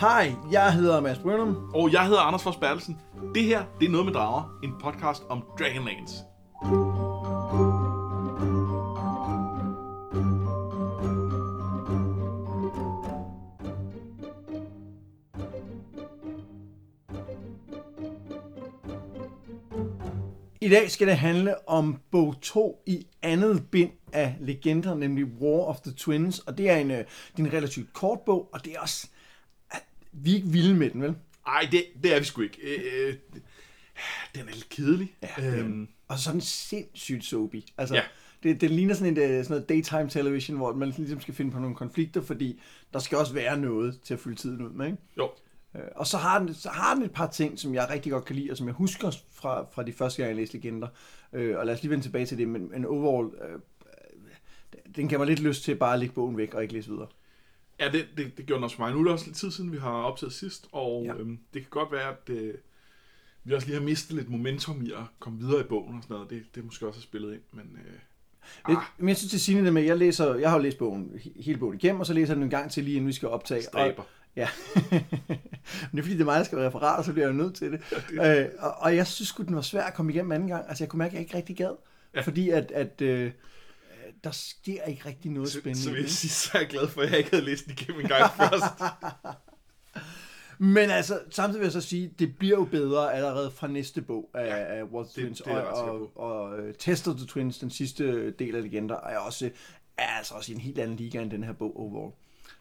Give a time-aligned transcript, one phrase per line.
[0.00, 1.70] Hej, jeg hedder Mads Brynum.
[1.74, 2.98] Og jeg hedder Anders Fors Bertelsen.
[3.34, 6.14] Det her, det er Noget med Drager, en podcast om Dragonlance.
[20.60, 25.64] I dag skal det handle om bog 2 i andet bind af legender, nemlig War
[25.64, 26.38] of the Twins.
[26.38, 29.08] Og det er en, øh, det er en relativt kort bog, og det er også...
[30.12, 31.14] Vi er ikke vilde med den, vel?
[31.46, 32.58] Ej, det, det er vi sgu ikke.
[32.62, 33.14] Øh, øh,
[34.34, 35.14] den er lidt kedelig.
[35.22, 37.62] Ja, øhm, Og sådan sindssygt soapy.
[37.78, 38.02] Altså, Ja.
[38.42, 41.50] det, det ligner sådan, en, øh, sådan noget daytime television, hvor man ligesom skal finde
[41.50, 42.60] på nogle konflikter, fordi
[42.92, 44.98] der skal også være noget til at fylde tiden ud med, ikke?
[45.18, 45.30] jo,
[45.74, 48.24] Øh, Og så har, den, så har den et par ting, som jeg rigtig godt
[48.24, 50.88] kan lide, og som jeg husker fra, fra de første gange, jeg læste Legender.
[51.32, 53.60] Øh, og lad os lige vende tilbage til det, men, men overall, øh, øh,
[54.96, 57.06] den kan mig lidt lyst til bare at lægge bogen væk og ikke læse videre.
[57.80, 58.92] Ja, det, det, det gjorde den også for mig.
[58.92, 61.12] Nu er det også lidt tid siden, vi har optaget sidst, og Ja.
[61.14, 61.18] ja.
[61.20, 62.54] øhm, det kan godt være, at øh,
[63.44, 66.14] vi også lige har mistet lidt momentum i at komme videre i bogen og sådan
[66.14, 66.30] noget.
[66.30, 67.78] Det, det er måske også har spillet ind, men...
[67.86, 67.92] Øh,
[68.66, 70.78] Det, ah, men jeg synes til Signe det med, jeg læser, jeg har jo læst
[70.78, 73.08] bogen, he- hele bogen igennem, og så læser jeg den en gang til lige inden
[73.08, 73.62] vi skal optage.
[73.62, 74.02] Stræber.
[74.02, 74.48] Og, ja.
[74.90, 75.00] men
[75.92, 77.80] det er fordi, det er mig, der skal referere, så bliver jeg nødt til det.
[78.12, 80.64] øh, og, og, jeg synes sgu, den var svær at komme igennem anden gang.
[80.68, 81.66] Altså jeg kunne mærke, at jeg ikke rigtig gad.
[82.14, 82.18] Ja.
[82.18, 82.20] Ja.
[82.20, 83.32] Fordi at, at øh,
[84.28, 85.82] der sker ikke rigtig noget så, spændende.
[85.84, 87.72] så vil jeg sige, så er jeg glad for, at jeg ikke havde læst den
[87.80, 88.64] igennem en gang først.
[90.58, 94.30] Men altså, samtidig vil jeg så sige, det bliver jo bedre allerede fra næste bog
[94.34, 95.38] af, ja, af What the det- Twins.
[95.38, 98.96] det sikker og, og, og uh, Test of the Twins, den sidste del af Legender,
[98.96, 99.50] er også,
[99.98, 102.12] er altså også i en helt anden liga end den her bog overall.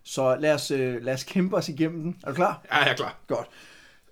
[0.04, 2.18] Så lad os, uh, lad os kæmpe os igennem den.
[2.24, 2.66] Er du klar?
[2.72, 3.20] Ja, jeg er klar.
[3.28, 3.48] Godt.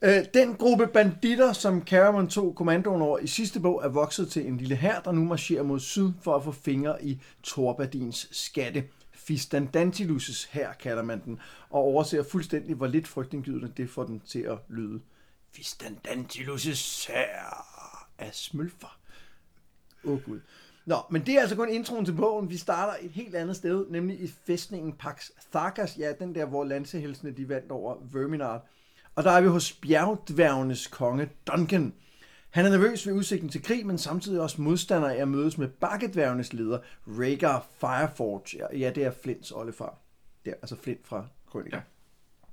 [0.02, 4.48] Øh, Den gruppe banditter, som Caramon tog kommandoen over i sidste bog, er vokset til
[4.48, 8.84] en lille hær, der nu marcherer mod syd for at få fingre i Torbadins skatte.
[9.14, 14.40] Fistandantilus her kalder man den, og overser fuldstændig, hvor lidt frygtindgydende det får den til
[14.40, 15.02] at lyde.
[15.56, 17.66] Fistandantilus her
[18.18, 19.00] af smølfer.
[20.04, 20.40] Åh oh, gud.
[20.86, 22.50] Nå, men det er altså kun introen til bogen.
[22.50, 25.98] Vi starter et helt andet sted, nemlig i fæstningen Pax Tharkas.
[25.98, 28.68] Ja, den der, hvor lansehelsene de vandt over Verminard.
[29.16, 31.94] Og der er vi hos bjergdværgenes konge Duncan.
[32.50, 35.68] Han er nervøs ved udsigten til krig, men samtidig også modstander af at mødes med
[35.68, 38.78] bakkedværgenes leder, Rhaegar Fireforge.
[38.80, 39.98] Ja, det er Flints oldefar.
[40.46, 41.78] Det er altså Flint fra Krøniker.
[41.78, 41.84] Ja.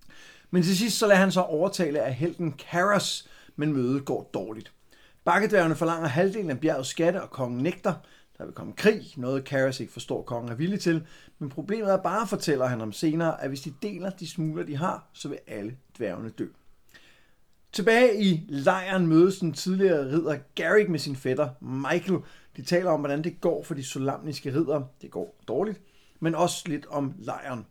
[0.09, 0.13] Ja.
[0.51, 4.73] Men til sidst så lader han så overtale af helten Karas, men mødet går dårligt.
[5.25, 7.95] Bakkedværgene forlanger halvdelen af bjergets skatte, og kongen nægter.
[8.39, 11.07] Der vil komme krig, noget Karas ikke forstår, kongen er villig til.
[11.43, 14.77] Men problemet er bare, fortæller han om senere, at hvis de deler de smugler, de
[14.77, 16.47] har, så vil alle dværgene dø.
[17.73, 22.21] Tilbage i lejren mødes den tidligere ridder Garrick med sin fætter Michael.
[22.57, 24.83] De taler om, hvordan det går for de solamniske ridder.
[25.03, 25.81] Det går dårligt,
[26.21, 27.67] men også lidt om lejren.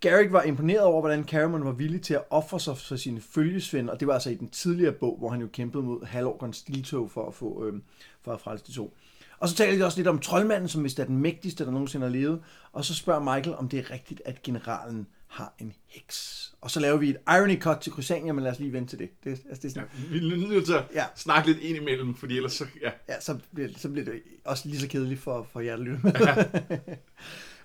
[0.00, 3.90] Garrick var imponeret over, hvordan Caramon var villig til at ofre sig for sine følgesvend,
[3.90, 7.10] og det var altså i den tidligere bog, hvor han jo kæmpede mod Halvorgons stiltog
[7.10, 7.80] for at få øh,
[8.22, 8.96] for at frelse de to.
[9.40, 12.06] Og så taler de også lidt om troldmanden, som vist er den mægtigste, der nogensinde
[12.06, 12.40] har levet.
[12.72, 16.52] Og så spørger Michael, om det er rigtigt, at generalen har en heks.
[16.60, 18.98] Og så laver vi et irony cut til Crysania, men lad os lige vente til
[18.98, 19.10] det.
[19.24, 21.00] det, altså, det er sådan, Vi er nødt til at Ja.
[21.00, 21.06] ja.
[21.16, 22.66] snakke lidt ind imellem, fordi ellers så...
[22.82, 22.90] Ja.
[23.08, 26.00] ja, så bliver, så bliver det også lige så kedeligt for, for jer, der lytter
[26.02, 26.78] med.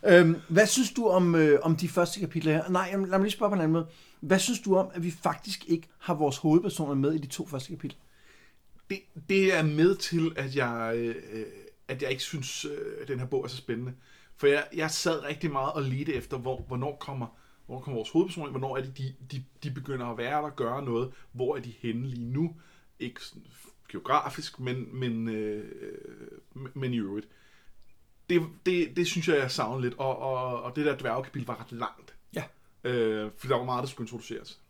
[0.19, 2.69] øhm, hvad synes du om, øh, om de første kapitler her?
[2.69, 3.87] Nej, lad mig lige spørge på en anden måde.
[4.19, 7.47] Hvad synes du om, at vi faktisk ikke har vores hovedpersoner med i de to
[7.47, 7.99] første kapitler?
[8.89, 8.99] Det,
[9.29, 11.15] det er med til, at jeg, øh,
[11.87, 13.93] at jeg ikke synes, øh, at den her bog er så spændende.
[14.37, 17.27] For jeg, jeg sad rigtig meget og ledte efter, hvor, hvornår kommer
[17.65, 20.83] hvor kommer vores hovedpersoner, hvornår er det, de, de, de begynder at være der, gøre
[20.83, 22.55] noget, hvor er de henne lige nu,
[22.99, 23.43] ikke sådan
[23.89, 25.65] geografisk, men, men, øh,
[26.53, 27.27] men- men i øvrigt.
[28.29, 31.59] Det, det, det synes jeg, jeg savner lidt, og, og, og det der dværgekapitel var
[31.59, 32.15] ret langt.
[32.35, 32.43] Ja.
[32.83, 34.61] Øh, for der var meget, der skulle introduceres.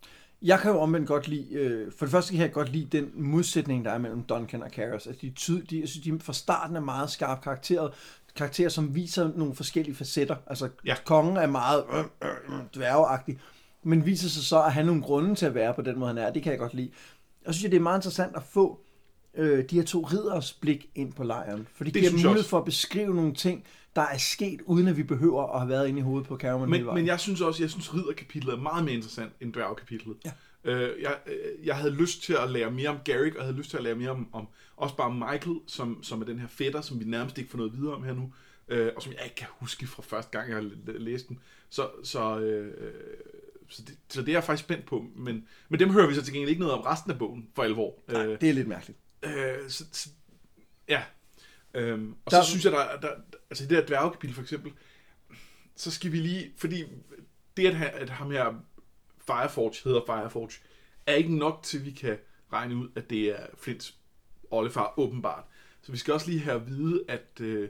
[0.45, 3.11] Jeg kan jo omvendt godt lide, øh, for det første kan jeg godt lide den
[3.13, 5.07] modsætning, der er mellem Duncan og Karas.
[5.07, 7.91] Altså de, tyd, de, jeg synes, de fra starten er meget skarpt karakteret,
[8.35, 10.35] karakterer, som viser nogle forskellige facetter.
[10.47, 10.95] Altså Ja.
[11.05, 13.39] kongen er meget øh, øh, øh, dværgeagtig,
[13.83, 16.17] men viser sig så at have nogle grunde til at være på den måde, han
[16.17, 16.31] er.
[16.33, 16.89] Det kan jeg godt lide.
[17.45, 18.79] Og så synes jeg, det er meget interessant at få
[19.37, 21.67] øh, de her to ridders blik ind på lejren.
[21.75, 23.63] For det, Det giver mulighed for at beskrive nogle ting,
[23.95, 26.69] der er sket, uden at vi behøver at have været inde i hovedet på Cameron
[26.69, 30.17] Men, men jeg synes også, jeg synes ridderkapitlet er meget mere interessant end dværgkapitlet.
[30.25, 30.31] Ja.
[30.63, 33.57] Øh, jeg, øh, jeg havde lyst til at lære mere om Garrick, og jeg havde
[33.57, 34.47] lyst til at lære mere om, om
[34.77, 37.73] også bare Michael, som, som er den her fætter, som vi nærmest ikke får noget
[37.73, 38.33] videre om her nu,
[38.67, 41.39] øh, og som jeg ikke kan huske fra første gang, jeg har læ- læst den.
[41.69, 42.73] Så, så, øh,
[43.69, 45.05] så, det, så det er jeg faktisk spændt på.
[45.15, 47.63] Men, men dem hører vi så til gengæld ikke noget om resten af bogen for
[47.63, 47.93] alvor.
[48.07, 48.99] Nej, Øh, det er lidt mærkeligt.
[49.23, 49.31] Øh,
[49.69, 50.09] så, så,
[50.89, 51.03] ja.
[51.73, 53.09] Øhm, og Der- så synes jeg, der, der,
[53.55, 54.71] altså i det der dværgekapitel for eksempel,
[55.75, 56.83] så skal vi lige, fordi
[57.57, 58.53] det at, at ham her
[59.27, 60.51] Fireforge hedder Fireforge,
[61.05, 62.17] er ikke nok til, at vi kan
[62.53, 63.95] regne ud, at det er Flints
[64.51, 65.43] oldefar, åbenbart.
[65.81, 67.69] Så vi skal også lige have at vide, at, øh,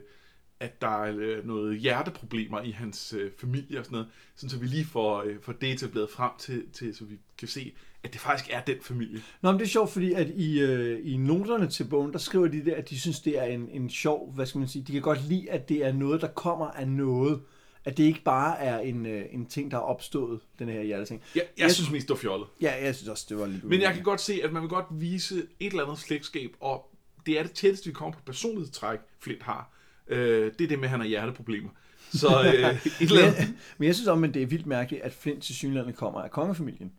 [0.60, 4.58] at der er øh, noget hjerteproblemer i hans øh, familie og sådan noget, sådan så
[4.58, 7.72] vi lige får, øh, får det etableret frem til, til, så vi kan se,
[8.02, 9.22] at det faktisk er den familie.
[9.42, 12.48] Nå, men det er sjovt, fordi at i, øh, i noterne til bogen, der skriver
[12.48, 14.92] de der, at de synes, det er en, en sjov, hvad skal man sige, de
[14.92, 17.40] kan godt lide, at det er noget, der kommer af noget.
[17.84, 21.22] At det ikke bare er en, øh, en ting, der er opstået, den her hjerteting.
[21.34, 22.48] Ja, jeg, jeg synes mest, det var fjollet.
[22.60, 24.68] Ja, jeg synes også, det var lidt Men jeg kan godt se, at man vil
[24.68, 26.92] godt vise et eller andet slægtskab, og
[27.26, 29.75] det er det tætteste, vi kommer på personlighedstræk, Flint har.
[30.08, 31.68] Øh, det er det med, at han har hjerteproblemer.
[32.12, 33.38] Så øh, et eller andet.
[33.38, 36.20] men, men jeg synes også, at det er vildt mærkeligt, at Flint til synligheden kommer
[36.20, 36.92] af kongefamilien.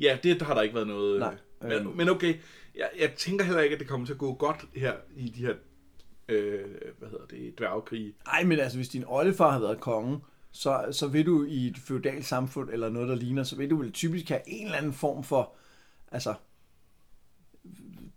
[0.00, 1.20] Ja, det har der ikke været noget...
[1.20, 1.96] Nej, men, øhm.
[1.96, 2.34] men okay,
[2.76, 5.40] jeg, jeg tænker heller ikke, at det kommer til at gå godt her i de
[5.40, 5.54] her,
[6.28, 6.60] øh,
[6.98, 8.14] hvad hedder det, dværgekrige.
[8.26, 10.20] Nej, men altså, hvis din oldefar har været konge,
[10.52, 13.76] så, så vil du i et feudalt samfund, eller noget, der ligner, så vil du
[13.76, 15.54] vel typisk have en eller anden form for,
[16.12, 16.34] altså,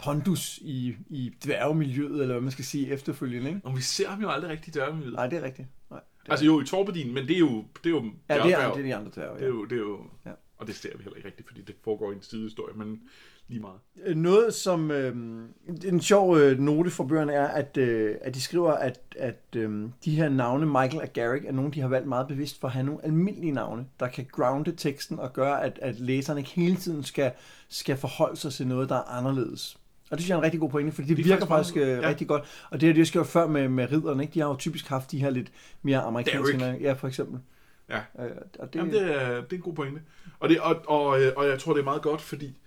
[0.03, 3.61] pondus i, i dværgemiljøet, eller hvad man skal sige efterfølgende, ikke?
[3.63, 5.13] Og vi ser ham jo aldrig rigtig dværgemiljøet.
[5.15, 5.67] Nej, det er rigtigt.
[5.91, 8.33] Nej, det er, Altså jo, i Torbedin, men det er jo, det er jo ja,
[8.43, 9.53] det er, det er de andre dværge, det er ja.
[9.53, 10.31] jo, det er jo Ja.
[10.57, 13.01] og det ser vi heller ikke rigtigt, fordi det foregår i en sidehistorie, men
[13.47, 13.79] lige meget.
[14.05, 15.15] Øh, Noget som øh,
[15.85, 19.89] en sjov øh, note fra bøgerne er, at, øh, at de skriver, at, at øh,
[20.05, 22.73] de her navne, Michael og Garrick, er nogle, de har valgt meget bevidst for at
[22.73, 26.75] have nogle almindelige navne, der kan grounde teksten og gøre, at, at læserne ikke hele
[26.75, 27.31] tiden skal,
[27.69, 29.77] skal forholde sig til noget, der er anderledes.
[30.11, 31.47] Og det synes jeg er en rigtig god pointe, fordi det, Det det er virker
[31.47, 32.09] faktisk faktisk øh, ja.
[32.09, 32.43] rigtig godt.
[32.69, 34.33] Og det har de også gjort før med, med ridderne, ikke?
[34.33, 35.51] De har jo typisk haft de her lidt
[35.81, 36.77] mere amerikanske...
[36.81, 37.39] Ja, for eksempel.
[37.89, 37.97] Ja.
[38.19, 40.01] Øh, og det, Jamen, det er, det er en god pointe.
[40.39, 42.57] Og, det, og, og, øh, og jeg tror, det er meget godt, fordi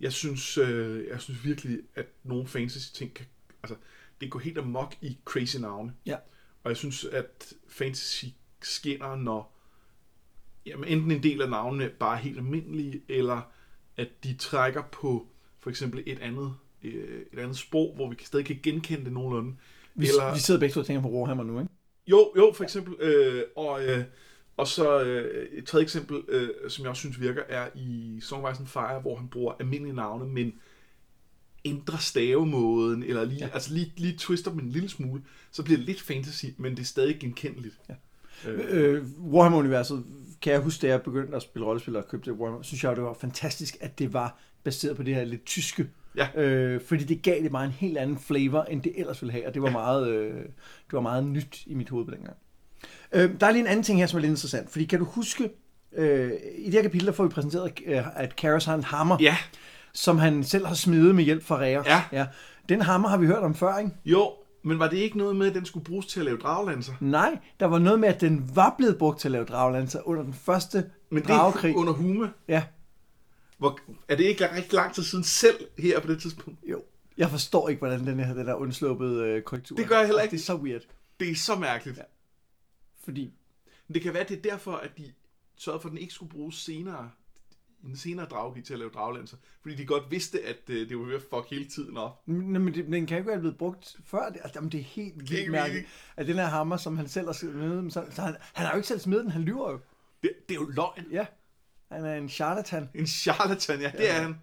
[0.00, 3.26] jeg synes, øh, jeg synes virkelig, at nogle fantasy-ting kan...
[3.62, 3.76] Altså,
[4.20, 5.92] det går helt amok i crazy navne.
[6.06, 6.16] Ja.
[6.64, 8.24] Og jeg synes, at fantasy
[8.62, 9.54] skinner, når
[10.66, 13.40] jamen, enten en del af navnene bare er helt almindelige, eller
[13.96, 15.28] at de trækker på
[15.60, 16.54] for eksempel et andet,
[17.32, 19.54] et andet sprog, hvor vi stadig kan genkende det nogenlunde.
[19.94, 21.72] vi, eller- vi sidder begge to og tænker på Warhammer nu, ikke?
[22.06, 22.94] Jo, jo, for eksempel.
[23.00, 24.04] Øh, og, øh,
[24.56, 28.44] og så øh, et tredje eksempel, øh, som jeg også synes virker, er i Song
[28.44, 30.52] of Ice and Fire, hvor han bruger almindelige navne, men
[31.64, 33.48] ændrer stavemåden, eller lige, ja.
[33.54, 36.80] altså lige, lige twister dem en lille smule, så bliver det lidt fantasy, men det
[36.80, 37.74] er stadig genkendeligt.
[37.88, 37.94] Ja.
[38.50, 40.04] Øh, Øh, Warhammer-universet,
[40.42, 43.04] kan jeg huske, da jeg begyndte at spille rollespil og købte Warhammer, synes jeg, det
[43.04, 45.90] var fantastisk, at det var baseret på det her lidt tyske.
[46.16, 46.42] Ja.
[46.42, 49.46] Øh, fordi det gav det mig en helt anden flavor, end det ellers ville have,
[49.46, 52.36] og det var, meget, øh, det var meget nyt i mit hoved på dengang.
[53.12, 55.04] Øh, der er lige en anden ting her, som er lidt interessant, fordi kan du
[55.04, 55.50] huske,
[55.96, 59.16] øh, i det her kapitel, der får vi præsenteret, øh, at Karas har en hammer,
[59.20, 59.36] ja,
[59.92, 61.82] som han selv har smidet med hjælp fra Rea.
[61.86, 62.02] Ja.
[62.12, 62.26] ja.
[62.68, 63.90] Den hammer har vi hørt om før, ikke?
[64.04, 64.32] jo,
[64.62, 66.92] men var det ikke noget med, at den skulle bruges til at lave draglanser?
[67.00, 70.22] Nej, der var noget med, at den var blevet brugt til at lave draglanser under
[70.22, 71.72] den første Men det dragekrig.
[71.72, 72.30] er under Hume.
[72.48, 72.62] Ja,
[73.64, 76.60] Hvor, er det ikke rigtig lang tid siden selv her på det tidspunkt?
[76.70, 76.82] jo.
[77.16, 80.22] Jeg forstår ikke, hvordan den her den der undsluppede øh, korrektur Det gør jeg heller
[80.22, 80.32] ikke.
[80.32, 80.82] Det er så weird.
[81.20, 81.98] Det er så mærkeligt.
[81.98, 82.02] Ja.
[83.04, 83.32] Fordi,
[83.88, 85.12] Men det kan være, det er derfor, at de
[85.56, 87.10] sørgede for, at den ikke skulle bruges senere
[87.82, 89.36] i en senere dragkrig til at lave draglanser.
[89.62, 92.22] Fordi de godt vidste, at øh, det var ved at fuck hele tiden op.
[92.28, 94.28] N- men det, den kan ikke være blevet brugt før.
[94.28, 97.08] Det, altså, jamen, det er helt Helt vildt mærkeligt, at den her hammer, som han
[97.08, 99.70] selv har smidt, så, så han, han har jo ikke selv smidt den, han lyver
[99.70, 99.78] jo.
[100.22, 101.06] Det, det er jo løgn.
[101.12, 101.26] Ja,
[101.92, 102.88] han er en charlatan.
[102.94, 104.40] En charlatan, ja, det er han.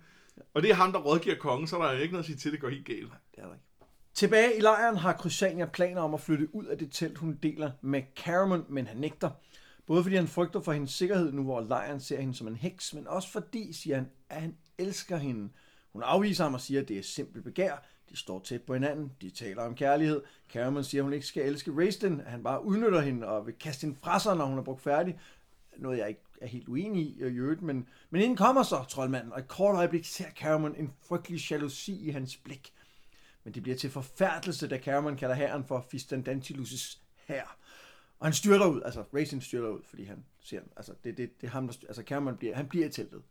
[0.53, 2.37] Og det er ham, der rådgiver kongen, så er der jo ikke noget at sige
[2.37, 3.11] til, det går helt galt.
[3.35, 3.65] Det er der ikke.
[4.13, 7.71] Tilbage i lejren har Crysania planer om at flytte ud af det telt, hun deler
[7.81, 9.29] med Caramon, men han nægter.
[9.85, 12.93] Både fordi han frygter for hendes sikkerhed nu, hvor lejren ser hende som en heks,
[12.93, 15.49] men også fordi, siger han, at han elsker hende.
[15.93, 17.85] Hun afviser ham og siger, at det er simpelt begær.
[18.09, 20.21] De står tæt på hinanden, de taler om kærlighed.
[20.53, 23.53] Caramon siger, at hun ikke skal elske Raistlin, at han bare udnytter hende og vil
[23.53, 25.19] kaste hende fra sig, når hun er brugt færdig.
[25.77, 28.83] Noget, jeg ikke er helt uenig i, øh, i øvrigt, men, men inden kommer så
[28.89, 32.73] troldmanden, og i et kort øjeblik ser Caramon en frygtelig jalousi i hans blik.
[33.43, 37.57] Men det bliver til forfærdelse, da Cameron kalder herren for Fistandantilus' hær.
[38.19, 41.47] Og han styrter ud, altså Racing styrter ud, fordi han ser, altså det, det, det
[41.47, 43.21] er ham, der, styr- altså Cameron bliver, han bliver i teltet.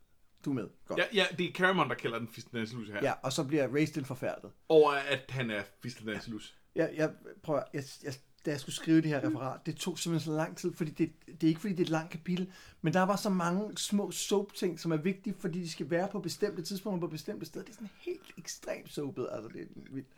[0.44, 0.98] Du er med, godt.
[0.98, 2.98] Ja, ja det er Caramon, der kalder den Fistenanselus her.
[3.02, 4.50] ja og så bliver Racing forfærdet.
[4.68, 6.56] Over at han er Fistenanselus.
[6.74, 7.12] Jeg, jeg
[7.42, 8.14] prøver, jeg, jeg,
[8.46, 11.12] da jeg skulle skrive det her referat, det tog simpelthen så lang tid, fordi det,
[11.26, 14.10] det er ikke fordi, det er et langt kapitel, men der var så mange små
[14.10, 17.64] soap-ting, som er vigtige, fordi de skal være på bestemte tidspunkter på bestemte steder.
[17.64, 20.08] Det er sådan helt ekstremt soapet, altså det er vildt.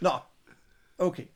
[0.00, 0.10] Nå,
[0.98, 1.26] okay.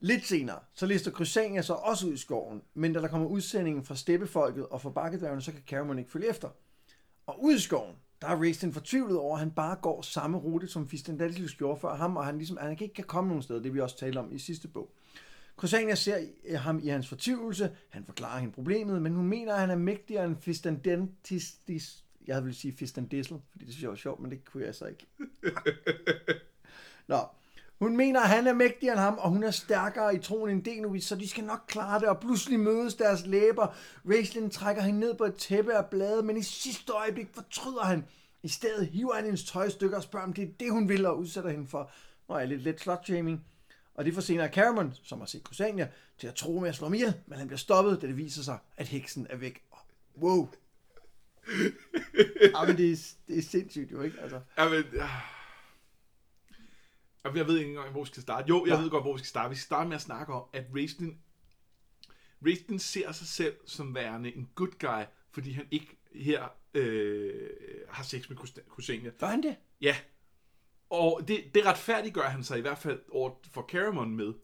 [0.00, 3.84] Lidt senere, så lister Krysania så også ud i skoven, men da der kommer udsendingen
[3.84, 6.48] fra steppefolket og fra bakkedværgene, så kan Cameron ikke følge efter.
[7.26, 10.68] Og ud i skoven, der er Raistin fortvivlet over, at han bare går samme rute,
[10.68, 13.74] som Fistendantilus gjorde før ham, og han, ligesom, han ikke kan komme nogen steder, det
[13.74, 14.94] vi også talte om i sidste bog.
[15.56, 17.70] Crosania ser ham i hans fortvivlelse.
[17.88, 22.04] Han forklarer hende problemet, men hun mener, at han er mægtigere end Fistandentis...
[22.26, 24.86] Jeg vil sige Fistandissel, fordi det synes jeg var sjovt, men det kunne jeg så
[24.86, 25.06] ikke.
[27.08, 27.18] Nå.
[27.78, 30.64] Hun mener, at han er mægtigere end ham, og hun er stærkere i troen end
[30.64, 33.74] Denovis, så de skal nok klare det, og pludselig mødes deres læber.
[34.08, 38.04] Raistlin trækker hende ned på et tæppe af blade, men i sidste øjeblik fortryder han.
[38.42, 41.18] I stedet hiver han hendes tøjstykker og spørger, om det er det, hun vil, og
[41.18, 41.90] udsætter hende for
[42.28, 43.40] Nå, jeg lidt let slut-shaming.
[43.94, 46.86] Og det får senere Cameron, som har set Kusania, til at tro med at slå
[46.86, 49.62] ham ihjel, men han bliver stoppet, da det viser sig, at heksen er væk.
[50.22, 50.48] Wow.
[52.54, 52.96] ja, men det er,
[53.28, 54.20] det er sindssygt jo, ikke?
[54.20, 54.40] Altså.
[54.58, 55.08] Ja, men, ja.
[57.24, 58.48] Jeg ved ikke engang, hvor vi skal starte.
[58.48, 58.80] Jo, jeg ja.
[58.80, 59.48] ved godt, hvor vi skal starte.
[59.48, 61.18] Vi skal starte med at snakke om, at Raistlin,
[62.46, 67.50] Raistlin ser sig selv som værende en good guy, fordi han ikke her øh,
[67.88, 68.36] har sex med
[68.68, 69.10] Kusania.
[69.18, 69.56] Gør han det?
[69.80, 69.96] Ja.
[70.90, 74.34] Og det, det retfærdiggør han sig i hvert fald over for Caramon med.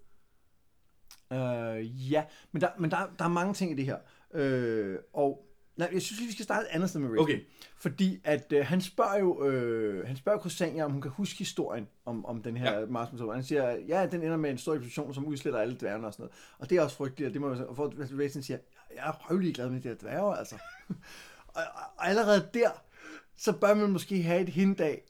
[1.33, 3.99] Øh, ja, men, der, men der, der er mange ting i det her.
[4.35, 7.23] Øh, og nej, jeg synes, vi skal starte et andet sted med Rachel.
[7.23, 7.40] Okay.
[7.76, 11.88] Fordi at øh, han spørger jo, øh, han spørger Kusania, om hun kan huske historien
[12.04, 12.87] om, om den her ja.
[12.87, 13.09] Mars.
[13.35, 16.23] Han siger, ja, den ender med en stor eksplosion, som udsletter alle dværgene og sådan
[16.23, 16.35] noget.
[16.59, 18.59] Og det er også frygteligt, og det må jeg for Rachel siger,
[18.95, 20.54] jeg er røvlig glad med de her dværge, altså.
[21.49, 21.62] og,
[21.97, 22.71] og, allerede der,
[23.37, 25.02] så bør man måske have et hint af,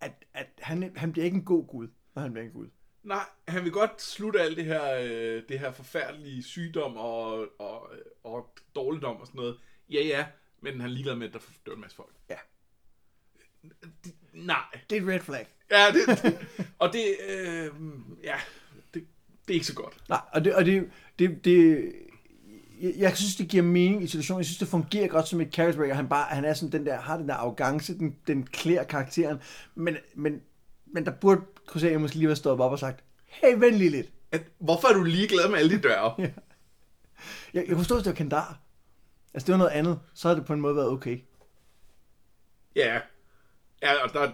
[0.00, 2.68] at, at han, han bliver ikke en god gud, når han bliver en gud.
[3.06, 7.90] Nej, han vil godt slutte alt det her, øh, det her forfærdelige sygdom og, og,
[8.24, 9.58] og dårligdom og sådan noget.
[9.90, 10.26] Ja, ja,
[10.60, 12.12] men han ligeglad med, at der dør en masse folk.
[12.30, 12.36] Ja.
[14.32, 14.64] Nej.
[14.90, 15.46] Det er et red flag.
[15.70, 16.46] Ja, det, det
[16.78, 17.70] og det, øh,
[18.22, 18.36] ja,
[18.94, 19.06] det,
[19.48, 20.08] det er ikke så godt.
[20.08, 21.92] Nej, og det, og det, det, det
[22.80, 24.38] jeg, jeg synes, det giver mening i situationen.
[24.38, 25.94] Jeg synes, det fungerer godt som et character breaker.
[25.94, 29.38] Han, bare, han er sådan den der, har den der arrogance, den, den klæder karakteren.
[29.74, 30.42] Men, men,
[30.86, 34.08] men der burde Crusade måske lige have stået op og sagt, hey, vent lige lidt.
[34.32, 36.14] At, hvorfor er du ligeglad med alle de døre?
[36.18, 36.30] ja.
[37.54, 38.60] jeg, jeg forstår, hvis det var Kandar.
[39.34, 40.00] Altså, det var noget andet.
[40.14, 41.18] Så havde det på en måde været okay.
[42.76, 43.00] Ja.
[43.82, 44.32] Ja, og der...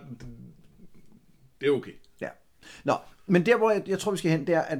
[1.60, 1.92] Det er okay.
[2.20, 2.28] Ja.
[2.84, 2.94] Nå,
[3.26, 4.78] men der, hvor jeg, jeg tror, vi skal hen, det er, at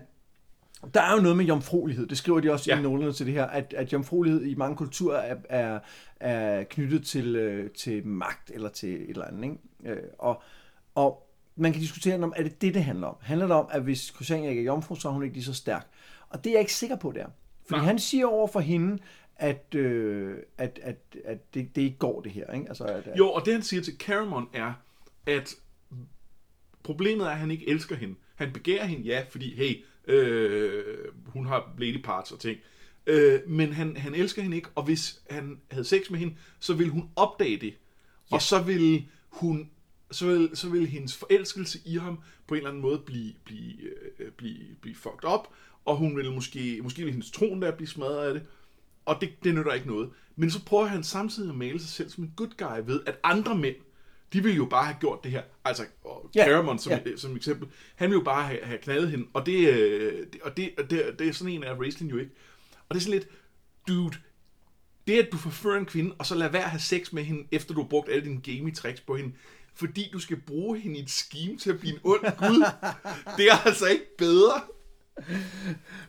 [0.94, 2.06] der er jo noget med jomfruelighed.
[2.06, 2.78] Det skriver de også ja.
[2.78, 5.80] i noterne til det her, at, at jomfruelighed i mange kulturer er, er,
[6.20, 9.44] er knyttet til, øh, til magt eller til et eller andet.
[9.44, 10.00] Ikke?
[10.00, 10.42] Øh, og,
[10.94, 13.16] og man kan diskutere, om er det det, det handler om.
[13.20, 15.54] Handler det om, at hvis Christiania ikke er jomfru, så er hun ikke lige så
[15.54, 15.86] stærk?
[16.28, 17.26] Og det er jeg ikke sikker på, der.
[17.66, 17.86] Fordi Nej.
[17.86, 18.98] han siger over for hende,
[19.36, 22.52] at, øh, at, at, at det, det ikke går, det her.
[22.52, 22.68] Ikke?
[22.68, 23.18] Altså, at, at...
[23.18, 24.72] Jo, og det han siger til Caramon er,
[25.26, 25.54] at
[26.82, 28.14] problemet er, at han ikke elsker hende.
[28.34, 30.84] Han begærer hende, ja, fordi, hey, Øh,
[31.26, 32.58] hun har lady parts og ting.
[33.06, 36.74] Øh, men han, han elsker hende ikke, og hvis han havde sex med hende, så
[36.74, 37.74] ville hun opdage det.
[38.30, 38.34] Ja.
[38.34, 39.70] Og så ville hun
[40.12, 43.74] så vil, så vil hendes forelskelse i ham på en eller anden måde blive, blive,
[44.18, 45.48] øh, blive, blive fucked up,
[45.84, 48.42] og hun vil måske, måske vil hendes tron der blive smadret af det,
[49.04, 50.10] og det, det nytter ikke noget.
[50.36, 53.18] Men så prøver han samtidig at male sig selv som en good guy ved, at
[53.22, 53.76] andre mænd
[54.32, 55.42] de ville jo bare have gjort det her.
[55.64, 56.48] Altså, og yeah.
[56.48, 57.18] Caramon som, yeah.
[57.18, 60.70] som eksempel, han ville jo bare have, have knaldet hende, og det, øh, og det,
[60.78, 62.32] og det, det er sådan en af wrestling jo ikke.
[62.88, 63.28] Og det er sådan lidt,
[63.88, 64.16] dude,
[65.06, 67.44] det at du forfører en kvinde, og så lad være at have sex med hende,
[67.52, 69.32] efter du har brugt alle dine gaming tricks på hende,
[69.74, 72.64] fordi du skal bruge hende i et scheme til at blive en ond gud,
[73.36, 74.60] det er altså ikke bedre.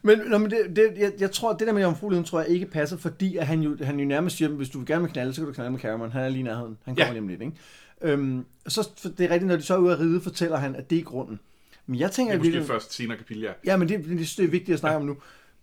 [0.02, 2.66] Men, nå, men det, det, jeg, jeg tror, det der med jomfrueligheden, tror jeg ikke
[2.66, 5.34] passer, fordi at han, jo, han jo nærmest siger, hvis du vil gerne vil knalde,
[5.34, 6.12] så kan du knalde med Cameron.
[6.12, 6.78] Han er lige nærheden.
[6.84, 7.20] Han kommer ja.
[7.20, 7.54] lige lidt, ikke?
[8.02, 10.90] Øhm, så det er rigtigt, når de så er ude at ride, fortæller han, at
[10.90, 11.40] det er grunden.
[11.86, 12.32] Men jeg tænker...
[12.32, 13.52] Det er måske virkelig, først senere kapitel, ja.
[13.66, 15.00] Ja, men det, det, det er vigtigt at snakke ja.
[15.00, 15.18] om nu.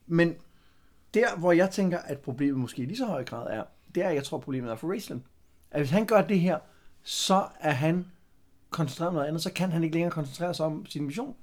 [0.07, 0.35] Men
[1.15, 3.65] der, hvor jeg tænker, at problemet måske i lige så høj grad er,
[3.95, 5.23] det er, at jeg tror, problemet er for Raceland.
[5.71, 6.59] At hvis han gør det her,
[7.03, 8.07] så er han
[8.71, 11.37] koncentreret om noget andet, så kan han ikke længere koncentrere sig om sin mission.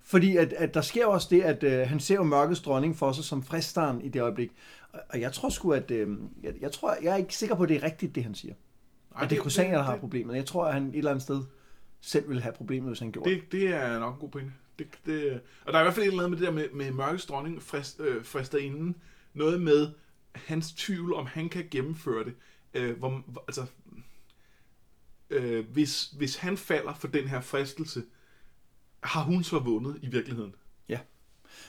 [0.00, 3.12] Fordi at, at der sker også det, at øh, han ser jo mørkets dronning for
[3.12, 4.52] sig som fristeren i det øjeblik.
[4.92, 5.90] Og, og jeg tror sgu, at...
[5.90, 8.34] Øh, jeg, jeg, tror, jeg er ikke sikker på, at det er rigtigt, det han
[8.34, 8.54] siger.
[9.16, 10.36] Ej, at det er Crosaner, der har problemet.
[10.36, 11.42] Jeg tror, at han et eller andet sted
[12.00, 13.52] selv ville have problemet, hvis han gjorde det.
[13.52, 14.52] Det er nok en god pointe.
[14.78, 16.68] Det, det, og der er i hvert fald et eller andet med det der med,
[16.72, 18.96] med mørkets dronning frist, øh, frister inden.
[19.34, 19.88] Noget med
[20.32, 22.34] hans tvivl, om han kan gennemføre det.
[22.74, 23.66] Øh, hvor, altså,
[25.34, 28.02] øh, hvis, hvis han falder for den her fristelse,
[29.02, 30.54] har hun så vundet i virkeligheden.
[30.88, 30.98] Ja.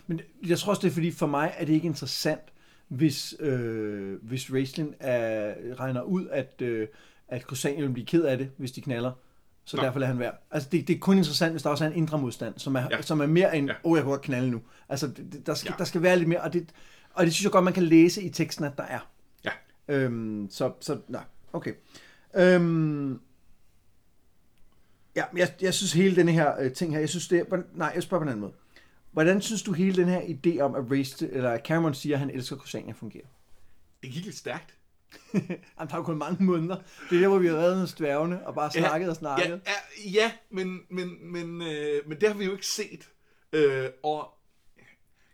[0.07, 2.41] Men jeg tror også, det er fordi, for mig er det ikke interessant,
[2.88, 6.88] hvis, øh, hvis Raistlin er, regner ud, at, øh,
[7.27, 9.12] at Crusanian vil blive ked af det, hvis de knaller.
[9.65, 9.84] Så Nå.
[9.84, 10.31] derfor lader han være.
[10.51, 12.88] Altså, det, det er kun interessant, hvis der også er en indre modstand, som er,
[12.91, 13.01] ja.
[13.01, 13.89] som er mere end, åh, ja.
[13.89, 14.62] oh, jeg kunne godt knalde nu.
[14.89, 15.77] Altså, det, der, skal, ja.
[15.77, 16.69] der skal være lidt mere, og det,
[17.13, 19.10] og det synes jeg godt, man kan læse i teksten, at der er.
[19.45, 19.51] Ja.
[19.88, 21.74] Øhm, så, så, nej, okay.
[22.36, 23.19] Øhm,
[25.15, 27.91] ja, jeg, jeg synes hele denne her øh, ting her, jeg synes det er, nej,
[27.95, 28.53] jeg spørger på en anden måde.
[29.12, 32.29] Hvordan synes du hele den her idé om, at, Race, eller Cameron siger, at han
[32.29, 33.25] elsker Christiania fungerer?
[34.03, 34.75] Det gik lidt stærkt.
[35.34, 36.75] Jamen, der er jo kun mange måneder.
[37.10, 39.45] Det er der, hvor vi har været med dværgene og bare snakket og snakket.
[39.45, 39.72] Ja,
[40.05, 43.10] ja, ja men, men, men, øh, men det har vi jo ikke set.
[43.53, 44.34] Øh, og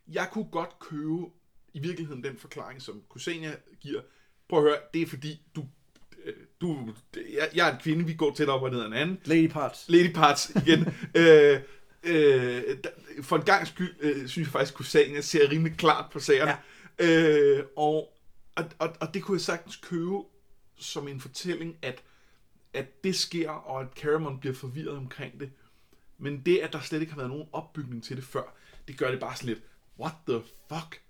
[0.07, 1.25] jeg kunne godt købe
[1.73, 4.01] i virkeligheden den forklaring, som Kusania giver.
[4.49, 5.65] Prøv at høre, det er fordi, du
[6.61, 9.19] du, jeg, jeg er en kvinde, vi går tæt op og ned af en anden.
[9.25, 9.85] Lady parts.
[9.87, 10.79] Lady parts igen.
[11.21, 11.59] øh,
[12.03, 12.63] øh,
[13.21, 16.57] for en gang skyld, øh, synes jeg faktisk, Kusania ser rimelig klart på sagerne.
[16.99, 17.57] Ja.
[17.59, 18.17] Øh, og,
[18.55, 20.17] og, og, og det kunne jeg sagtens købe
[20.79, 22.03] som en fortælling, at,
[22.73, 25.51] at det sker, og at Caramon bliver forvirret omkring det.
[26.17, 28.55] Men det, at der slet ikke har været nogen opbygning til det før,
[28.87, 29.63] det gør det bare sådan lidt,
[29.99, 31.01] what the fuck?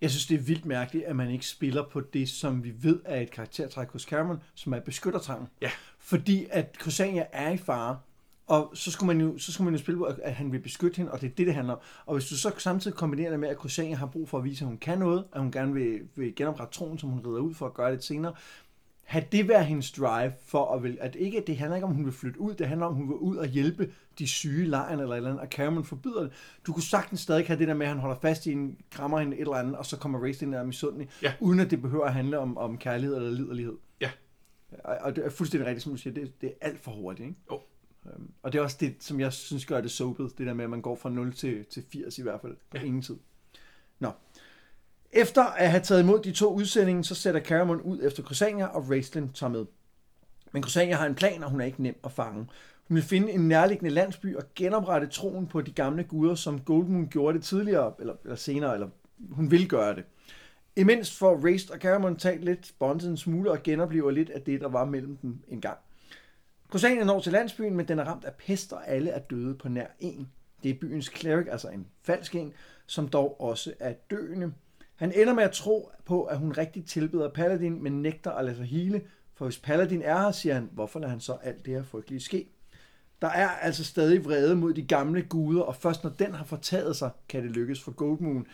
[0.00, 3.00] Jeg synes, det er vildt mærkeligt, at man ikke spiller på det, som vi ved
[3.04, 5.48] er et karaktertræk hos Cameron, som er beskyttertrangen.
[5.62, 5.70] Ja.
[5.98, 7.98] Fordi at Crusania er i fare,
[8.46, 10.96] og så skulle, man jo, så skulle man jo spille på, at han vil beskytte
[10.96, 11.80] hende, og det er det, det handler om.
[12.06, 14.64] Og hvis du så samtidig kombinerer det med, at Crusania har brug for at vise,
[14.64, 17.54] at hun kan noget, at hun gerne vil, vil genoprette troen, som hun rider ud
[17.54, 18.34] for at gøre det senere,
[19.10, 22.04] have det være hendes drive for at vil, at ikke, det handler ikke om, hun
[22.04, 25.12] vil flytte ud, det handler om, hun vil ud og hjælpe de syge lejren eller
[25.12, 26.32] et eller andet, og Cameron forbyder det.
[26.66, 29.18] Du kunne sagtens stadig have det der med, at han holder fast i en, krammer
[29.18, 31.32] hende et eller andet, og så kommer Race ind og er misundelig, ja.
[31.40, 33.76] uden at det behøver at handle om, om kærlighed eller liderlighed.
[34.00, 34.10] Ja.
[34.84, 37.28] Og, og det er fuldstændig rigtigt, som du siger, det, det er alt for hurtigt,
[37.28, 37.40] ikke?
[37.50, 37.60] Jo.
[38.04, 40.64] Um, og det er også det, som jeg synes gør det soapet, det der med,
[40.64, 42.82] at man går fra 0 til, til 80 i hvert fald, på ja.
[42.82, 43.16] ingen tid.
[43.98, 44.10] Nå.
[45.12, 48.90] Efter at have taget imod de to udsendinger, så sætter Caramon ud efter Crusania, og
[48.90, 49.66] Raistlin tager med.
[50.52, 52.46] Men Crusania har en plan, og hun er ikke nem at fange.
[52.88, 57.08] Hun vil finde en nærliggende landsby og genoprette troen på de gamle guder, som Goldmoon
[57.08, 58.88] gjorde det tidligere, eller, eller senere, eller
[59.30, 60.04] hun vil gøre det.
[60.76, 64.60] Imens får Raist og Caramon talt lidt, bondet en smule og genoplever lidt af det,
[64.60, 65.78] der var mellem dem engang.
[66.68, 69.68] Crusania når til landsbyen, men den er ramt af pest, og alle er døde på
[69.68, 70.28] nær en.
[70.62, 72.52] Det er byens cleric, altså en falsk en,
[72.86, 74.52] som dog også er døende.
[75.00, 78.56] Han ender med at tro på, at hun rigtig tilbeder Paladin, men nægter at lade
[78.56, 79.02] sig hele,
[79.34, 82.20] for hvis Paladin er her, siger han, hvorfor lader han så alt det her frygtelige
[82.20, 82.48] ske?
[83.22, 86.96] Der er altså stadig vrede mod de gamle guder, og først når den har fortaget
[86.96, 88.46] sig, kan det lykkes for Goldmoon.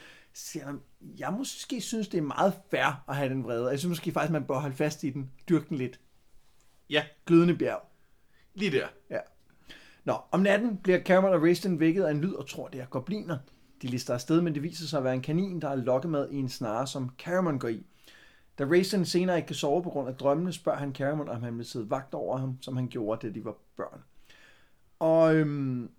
[0.55, 0.81] Han,
[1.19, 3.69] jeg måske synes, det er meget fair at have den vrede.
[3.69, 6.01] Jeg synes måske faktisk, man bør holde fast i den, dyrke den lidt.
[6.91, 7.05] Ja.
[7.27, 7.83] Glødende bjerg.
[8.55, 8.87] Lige der.
[9.11, 9.21] Ja.
[10.05, 12.87] Nå, om natten bliver Cameron og Raistin vækket af en lyd og tror, det er
[12.87, 13.39] gobliner.
[13.83, 16.37] De lister afsted, men det viser sig at være en kanin, der er lokkemad i
[16.37, 17.87] en snare, som Caramon går i.
[18.59, 21.59] Da Raisin senere ikke kan sove på grund af drømmene, spørger han Caramon, om han
[21.59, 24.03] vil sidde vagt over ham, som han gjorde, da de var børn.
[24.99, 25.91] Og øhm,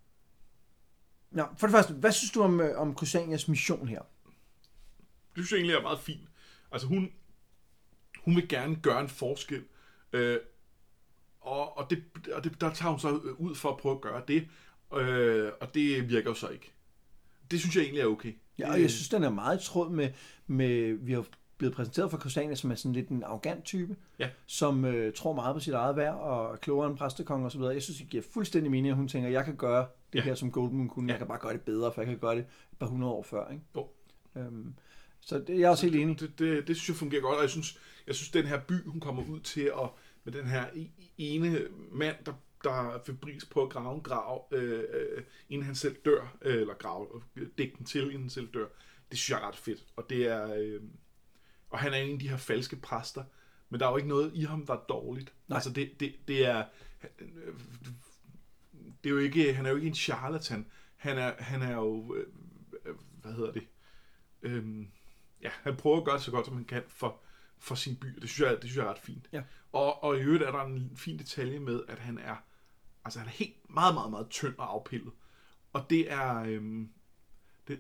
[1.35, 4.01] ja, for det første, hvad synes du om, øh, om Kusanias mission her?
[5.35, 6.29] Det synes jeg egentlig er meget fint.
[6.71, 7.11] Altså hun,
[8.25, 9.63] hun vil gerne gøre en forskel,
[10.13, 10.39] øh,
[11.41, 14.21] og, og, det, og det, der tager hun så ud for at prøve at gøre
[14.27, 14.47] det,
[14.93, 16.73] øh, og det virker jo så ikke
[17.51, 18.33] det synes jeg egentlig er okay.
[18.59, 20.09] Ja, og jeg synes, den er meget i tråd med,
[20.47, 21.25] med vi har
[21.57, 24.29] blevet præsenteret for Christiania, som er sådan lidt en arrogant type, ja.
[24.45, 27.57] som øh, tror meget på sit eget værd og er klogere end præstekong og så
[27.57, 27.73] videre.
[27.73, 30.23] Jeg synes, det giver fuldstændig mening, at hun tænker, jeg kan gøre det ja.
[30.23, 31.07] her, som Goldman kunne.
[31.07, 31.13] Ja.
[31.13, 33.23] Jeg kan bare gøre det bedre, for jeg kan gøre det et par hundrede år
[33.23, 33.51] før.
[33.51, 33.63] Ikke?
[33.75, 33.87] Jo.
[34.35, 34.73] Øhm,
[35.21, 36.19] så det, jeg er også helt enig.
[36.19, 38.87] Det, det, det, synes jeg fungerer godt, og jeg synes, jeg synes, den her by,
[38.87, 39.89] hun kommer ud til, at
[40.23, 40.65] med den her
[41.17, 41.59] ene
[41.91, 45.95] mand, der der er febris på at grave en grav, øh, øh, inden han selv
[46.05, 47.07] dør, øh, eller grave,
[47.57, 48.67] dække den til, inden han selv dør.
[49.11, 49.85] Det synes jeg er ret fedt.
[49.95, 50.81] Og det er, øh,
[51.69, 53.23] og han er en af de her falske præster,
[53.69, 55.33] men der er jo ikke noget i ham, der er dårligt.
[55.47, 55.55] Nej.
[55.55, 56.65] Altså det, det, det er,
[59.03, 60.65] det er jo ikke, han er jo ikke en charlatan.
[60.95, 62.25] Han er, han er jo, øh,
[63.21, 63.67] hvad hedder det,
[64.41, 64.87] øhm,
[65.41, 67.21] ja, han prøver at gøre det så godt, som han kan for,
[67.59, 68.07] for sin by.
[68.21, 69.29] Det synes jeg, det synes jeg er ret fint.
[69.31, 69.43] Ja.
[69.71, 72.35] Og, og i øvrigt er der en fin detalje med, at han er
[73.07, 75.11] Altså han er helt meget, meget, meget tynd og afpillet.
[75.73, 76.43] Og det er...
[76.43, 76.89] Øhm,
[77.67, 77.79] det,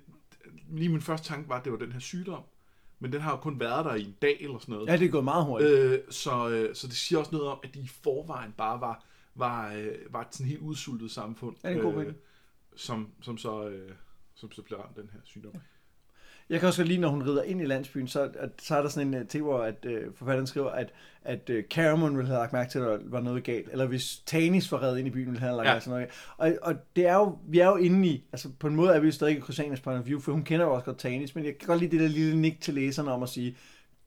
[0.69, 2.43] lige min første tanke var, at det var den her sygdom.
[2.99, 4.87] Men den har jo kun været der i en dag eller sådan noget.
[4.87, 5.71] Ja, det er gået meget hurtigt.
[5.71, 9.03] Øh, så, øh, så det siger også noget om, at de i forvejen bare var,
[9.35, 11.55] var, øh, var et sådan helt udsultet samfund.
[11.63, 12.13] Ja, det er god øh,
[12.75, 13.95] som, som, så, øh,
[14.35, 15.51] som så blev ramt den her sygdom.
[15.53, 15.59] Ja.
[16.49, 18.89] Jeg kan også lige, når hun rider ind i landsbyen, så, at, så er der
[18.89, 22.39] sådan en uh, ting, hvor at, uh, forfatteren skriver, at, at uh, Caramon ville have
[22.39, 23.69] lagt mærke til, at der var noget galt.
[23.71, 25.73] Eller hvis Tanis var reddet ind i byen, ville han have lagt ja.
[25.73, 26.07] mærke til noget
[26.37, 26.59] galt.
[26.61, 28.99] Og, og det er jo, vi er jo inde i, altså på en måde er
[28.99, 31.35] vi jo stadig i Chrysanas point of view, for hun kender jo også godt Tanis,
[31.35, 33.57] men jeg kan godt lide det der lille nik til læserne om at sige,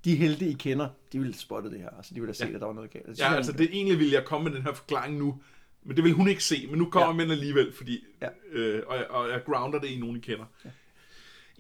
[0.05, 1.89] de helte, I kender, de ville spotte det her.
[1.97, 2.55] Altså, de ville have set, ja.
[2.55, 3.09] at der var noget galt.
[3.09, 5.41] Altså, ja, altså det egentlig ville jeg komme med den her forklaring nu,
[5.85, 7.15] men det vil hun ikke se, men nu kommer ja.
[7.15, 8.29] man alligevel, fordi, ja.
[8.53, 10.45] øh, og, og jeg grounder det i nogen, I kender.
[10.65, 10.71] Ja.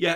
[0.01, 0.15] Ja,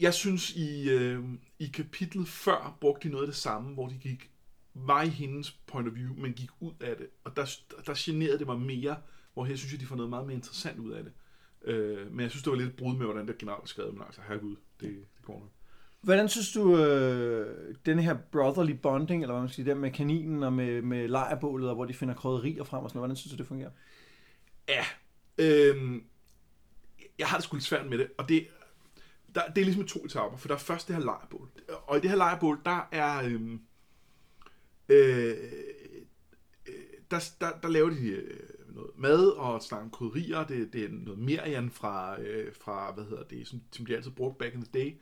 [0.00, 1.24] jeg synes i, øh,
[1.58, 4.30] i kapitlet før brugte de noget af det samme, hvor de gik,
[4.74, 7.06] var i hendes point of view, men gik ud af det.
[7.24, 8.96] Og der, der generede det mig mere,
[9.34, 11.12] hvor her synes jeg, de får noget meget mere interessant ud af det.
[11.64, 14.02] Øh, men jeg synes, det var lidt brud med, hvordan det generelt var skrevet, men
[14.02, 15.50] altså, herregud, det, det går nok.
[16.00, 19.90] Hvordan synes du, øh, den her brotherly bonding, eller hvad man skal sige, der med
[19.90, 23.16] kaninen og med, med lejrbålet, og hvor de finder krydderier frem og sådan noget, hvordan
[23.16, 23.70] synes du, det fungerer?
[24.68, 24.84] Ja,
[25.38, 26.00] øh,
[27.18, 28.46] jeg har det sgu lidt svært med det, og det,
[29.36, 31.48] der, det er ligesom to etaper, for der er først det her lejrbål.
[31.86, 33.24] Og i det her lejrbål, der er...
[33.24, 33.60] Øhm,
[34.88, 35.36] øh,
[36.66, 36.74] øh,
[37.10, 40.46] der, der, der laver de øh, noget mad og snakker om krydderier.
[40.46, 44.10] Det, det er noget merian fra, øh, fra, hvad hedder det, som, som de altid
[44.10, 45.00] brugte back in the day.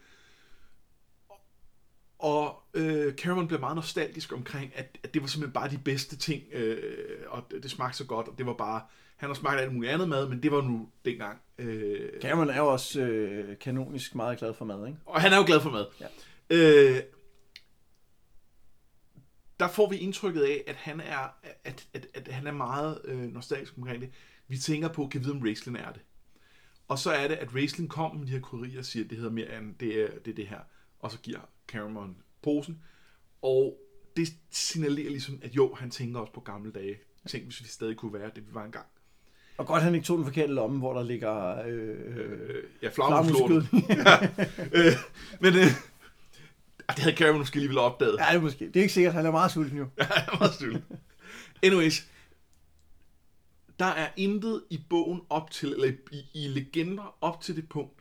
[2.19, 6.17] Og øh, Cameron bliver meget nostalgisk omkring, at, at det var simpelthen bare de bedste
[6.17, 8.83] ting, øh, og det, det smagte så godt, og det var bare,
[9.17, 11.41] han har smagt alt muligt andet mad, men det var nu dengang.
[11.59, 14.99] Øh, Cameron er jo også øh, kanonisk meget glad for mad, ikke?
[15.07, 15.87] og han er jo glad for mad.
[16.01, 16.07] Ja.
[16.51, 17.03] Øh,
[19.61, 23.33] der får vi indtrykket af, at han er, at, at, at han er meget øh,
[23.33, 24.11] nostalgisk omkring det.
[24.49, 26.01] Vi tænker på, kan vide, om Raistlin er det.
[26.89, 29.19] Og så er det, at Raistlin kommer med de her kurier og siger, at det
[29.19, 30.61] hedder mere end det er, det er det her.
[31.01, 32.83] Og så giver Cameron posen.
[33.43, 33.79] Og
[34.17, 36.97] det signalerer ligesom, at jo, han tænker også på gamle dage.
[37.29, 38.87] Tænk, hvis vi stadig kunne være det, vi var engang.
[39.59, 43.63] Og godt, han ikke tog den forkerte lomme, hvor der ligger øh, Øh, ja, flagmuskød.
[43.63, 44.75] flagmuskød.
[44.87, 44.93] øh,
[45.41, 45.67] men øh,
[46.89, 48.17] det havde Cameron måske lige ville opdaget.
[48.19, 48.67] ja, det er måske.
[48.67, 49.85] Det er ikke sikkert, han er meget sulten jo.
[49.99, 50.85] Ja, jeg er meget sulten.
[51.63, 52.07] Anyways,
[53.79, 57.94] der er intet i bogen op til, eller i, i legender op til det punkt,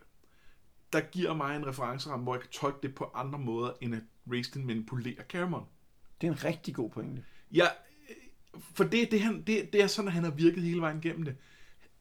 [0.93, 4.01] der giver mig en referenceramme, hvor jeg kan tolke det på andre måder, end at
[4.31, 5.65] Raistlin manipulerer Cameron.
[6.21, 7.23] Det er en rigtig god pointe.
[7.51, 7.65] Ja,
[8.75, 11.23] for det, det, han, det, det er sådan, at han har virket hele vejen igennem
[11.23, 11.35] det.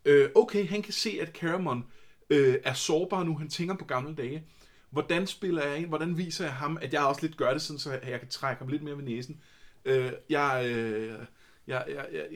[0.04, 1.84] Øh, okay, han kan se, at Cameron
[2.30, 4.44] øh, er sårbar nu, han tænker på gamle dage.
[4.90, 5.88] Hvordan spiller jeg ind?
[5.88, 8.58] Hvordan viser jeg ham, at jeg også lidt gør det, sådan, så jeg kan trække
[8.58, 9.40] ham lidt mere ved næsen?
[9.84, 11.18] Øh, jeg, øh,
[11.66, 12.26] jeg, jeg, jeg,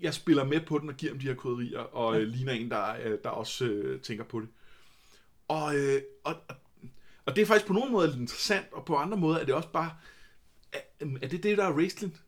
[0.00, 2.70] jeg spiller med på den og giver ham de her koderier, og øh, ligner en,
[2.70, 4.48] der, øh, der også øh, tænker på det.
[5.52, 6.34] Og, øh, og,
[7.26, 9.54] og, det er faktisk på nogle måder lidt interessant, og på andre måder er det
[9.54, 9.90] også bare,
[10.72, 12.18] er, er det det, der er wrestling?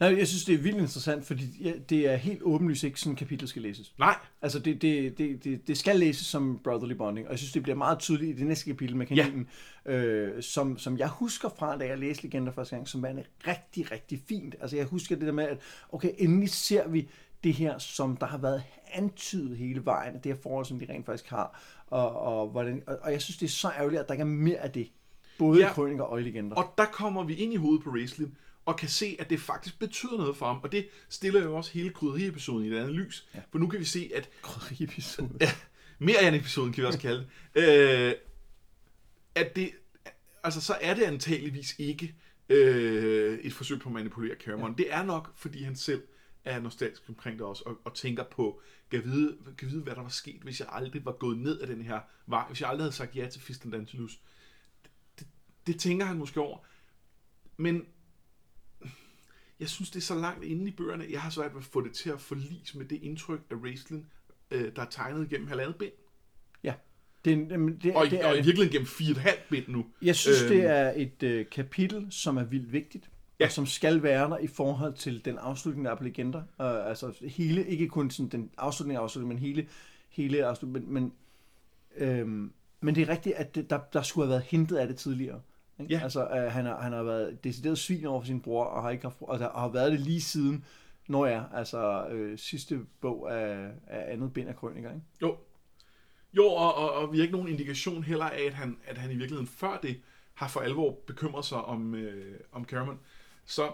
[0.00, 3.48] Nej, jeg synes, det er vildt interessant, fordi det er helt åbenlyst ikke sådan, kapitel
[3.48, 3.94] skal læses.
[3.98, 7.52] Nej, Altså, det, det, det, det, det skal læses som brotherly bonding, og jeg synes,
[7.52, 9.48] det bliver meget tydeligt i det næste kapitel med kaninen,
[9.86, 9.92] ja.
[9.92, 13.92] øh, som, som jeg husker fra, da jeg læste Legender første gang, som var rigtig,
[13.92, 14.54] rigtig fint.
[14.60, 15.58] Altså, jeg husker det der med, at
[15.92, 17.08] okay, endelig ser vi
[17.44, 18.62] det her, som der har været
[18.94, 22.98] antydet hele vejen, det her forhold, som de rent faktisk har, og, og, hvordan, og,
[23.02, 24.90] og jeg synes, det er så ærgerligt, at der ikke er mere af det,
[25.38, 25.70] både Ja.
[25.70, 26.56] i krøniker og i legender.
[26.56, 29.78] Og der kommer vi ind i hovedet på wrestling, og kan se, at det faktisk
[29.78, 30.60] betyder noget for ham.
[30.62, 33.28] Og det stiller jo også hele krydderiepisoden i et andet lys.
[33.34, 33.40] Ja.
[33.50, 35.30] For nu kan vi se, at Krydderi-episode.
[35.40, 35.50] ja,
[35.98, 38.14] mere end episoden kan vi også kalde det, øh,
[39.34, 39.70] at det,
[40.44, 42.14] altså så er det antageligvis ikke
[42.48, 44.70] øh, et forsøg på at manipulere Cameron.
[44.70, 44.76] Ja.
[44.84, 46.02] Det er nok, fordi han selv
[46.44, 50.02] er nostalgisk omkring det også, og, og tænker på, kan vide, kan vide, hvad der
[50.02, 52.84] var sket, hvis jeg aldrig var gået ned af den her vej, hvis jeg aldrig
[52.84, 54.20] havde sagt ja til Fist Dantilus.
[55.18, 55.26] Det,
[55.66, 56.58] det, tænker han måske over.
[57.56, 57.86] Men
[59.60, 61.80] jeg synes, det er så langt inde i bøgerne, jeg har svært ved at få
[61.84, 64.10] det til at forlis med det indtryk af wrestling,
[64.50, 65.92] øh, der er tegnet gennem halvandet bind.
[66.62, 66.74] Ja.
[67.24, 69.68] Det, jamen, det, Og, det er og i virkeligheden gennem fire og et halvt bind
[69.68, 69.86] nu.
[70.02, 70.48] Jeg synes, Øhm.
[70.52, 73.44] det er et øh, kapitel, som er vildt vigtigt, ja.
[73.44, 73.46] Ja.
[73.46, 76.38] og som skal være der i forhold til den afslutning, der er på legender.
[76.38, 79.68] Uh, altså hele, ikke kun sådan den afslutning af men hele,
[80.08, 80.92] hele afslutning.
[80.92, 81.12] Men, men,
[81.96, 84.96] øhm, men det er rigtigt, at det, der, der skulle have været hentet af det
[84.96, 85.40] tidligere.
[85.80, 85.94] Ikke?
[85.94, 86.00] Ja.
[86.02, 88.90] Altså, uh, han, har, han har været decideret svin over for sin bror, og har,
[88.90, 90.64] ikke haft, og der, og har været det lige siden,
[91.08, 94.90] når jeg, altså øh, sidste bog af, af andet bind af krøniker.
[94.90, 95.02] Ikke?
[95.22, 95.36] Jo.
[96.32, 99.10] Jo, og, og, og vi har ikke nogen indikation heller af, at han, at han
[99.10, 100.00] i virkeligheden før det
[100.34, 102.98] har for alvor bekymret sig om, øh, om Cameron.
[103.48, 103.72] Så,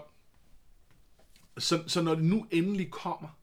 [1.57, 3.39] så, så når det nu endelig kommer,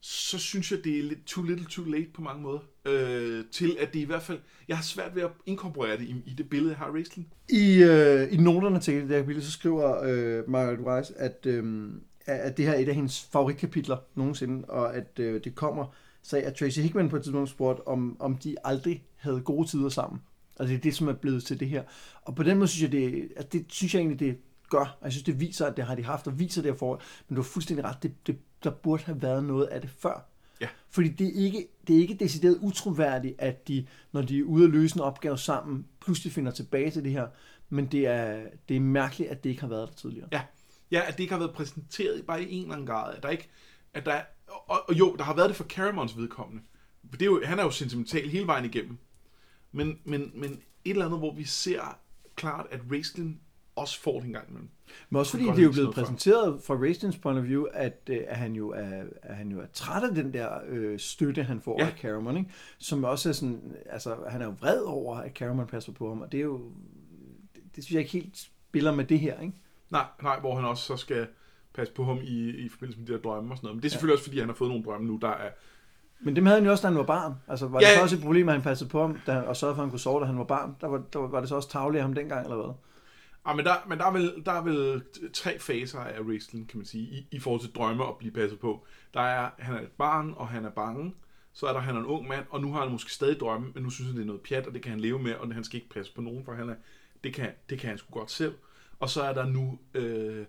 [0.00, 2.60] så synes jeg, det er lidt too little too late på mange måder.
[2.84, 4.38] Øh, til at det i hvert fald...
[4.68, 7.32] Jeg har svært ved at inkorporere det i, i det billede, jeg har af wrestling.
[7.48, 11.92] I, øh, I noterne til det her kapitel, så skriver øh, Margaret Wise, at, øh,
[12.26, 16.44] at det her er et af hendes favoritkapitler nogensinde, og at øh, det kommer sagde
[16.44, 20.20] at Tracy Hickman på et tidspunkt spurgte, om, om de aldrig havde gode tider sammen.
[20.58, 21.82] Altså det er det, som er blevet til det her.
[22.22, 24.38] Og på den måde synes jeg, det, at altså, det synes jeg egentlig, det
[24.68, 24.96] gør.
[25.00, 27.00] Og jeg synes, det viser, at det har de haft, og viser det her forhold.
[27.28, 30.28] Men du har fuldstændig ret, det, det, der burde have været noget af det før.
[30.60, 30.68] Ja.
[30.90, 34.64] Fordi det er ikke, det er ikke decideret utroværdigt, at de, når de er ude
[34.64, 37.26] at løse en opgave sammen, pludselig finder tilbage til det her.
[37.68, 40.28] Men det er, det er mærkeligt, at det ikke har været der tidligere.
[40.32, 40.42] Ja.
[40.90, 43.14] ja, at det ikke har været præsenteret bare i en eller anden grad.
[43.16, 43.48] At der ikke,
[43.94, 46.62] at der, og, og jo, der har været det for Caramons vedkommende.
[47.12, 48.98] Det er jo, han er jo sentimental hele vejen igennem.
[49.72, 50.52] Men, men, men
[50.84, 51.98] et eller andet, hvor vi ser
[52.36, 53.40] klart, at wrestling
[53.80, 54.68] også får det en gang imellem.
[55.10, 58.20] Men også fordi det er jo blevet præsenteret fra Racings point of view, at, øh,
[58.28, 61.60] at, han, jo er, at han jo er træt af den der øh, støtte, han
[61.60, 61.84] får Ja.
[61.84, 61.90] ja.
[61.90, 62.50] af Cameron, ikke?
[62.78, 63.60] som også er sådan,
[63.90, 66.60] altså han er jo vred over, at Cameron passer på ham, og det er jo,
[67.54, 69.54] det, det synes jeg ikke helt spiller med det her, ikke?
[69.90, 71.26] Nej, nej, hvor han også så skal
[71.74, 73.76] passe på ham i, i forbindelse med de der drømme og sådan noget.
[73.76, 75.50] Men det er selvfølgelig også, fordi han har fået nogle drømme nu, der er...
[76.20, 77.34] Men dem havde han jo også, da han var barn.
[77.48, 78.02] Altså, var Ja, det så ja.
[78.02, 79.90] også et problem, at han passede på ham, da han, og sørgede for, at han
[79.90, 80.76] kunne sove, da han var barn?
[80.80, 82.74] Der var, der var, var det så også tavligt af ham dengang, eller hvad?
[83.48, 86.78] Ah, men der, men der, er vel, der er vel tre faser af wrestling, kan
[86.78, 88.86] man sige, i, i forhold til drømme og blive passet på.
[89.14, 91.14] Der er, han er et barn, og han er bange.
[91.52, 93.70] Så er der, han er en ung mand, og nu har han måske stadig drømme,
[93.74, 95.54] men nu synes han, det er noget pjat, og det kan han leve med, og
[95.54, 96.74] han skal ikke passe på nogen, for han er,
[97.24, 98.54] det, kan, det kan han sgu godt selv.
[99.00, 100.44] Og så er der nu, øh,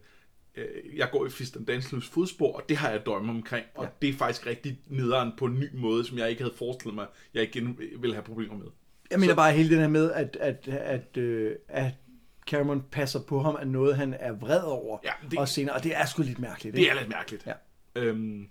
[0.55, 3.89] øh, jeg går i Fisten Dansløs fodspor, og det har jeg drømme omkring, og ja.
[4.01, 7.07] det er faktisk rigtig nederen på en ny måde, som jeg ikke havde forestillet mig,
[7.33, 8.67] jeg igen ville have problemer med.
[9.11, 11.93] Jeg mener Så- bare hele den her med, at, at, at, øh, at
[12.49, 14.97] Cameron passer på ham, er noget, han er vred over.
[15.03, 16.73] Ja, det- og senere, og det er sgu lidt mærkeligt.
[16.75, 16.91] Det ikke?
[16.91, 17.45] er lidt mærkeligt.
[17.47, 17.53] Ja.
[17.95, 18.47] Øhm,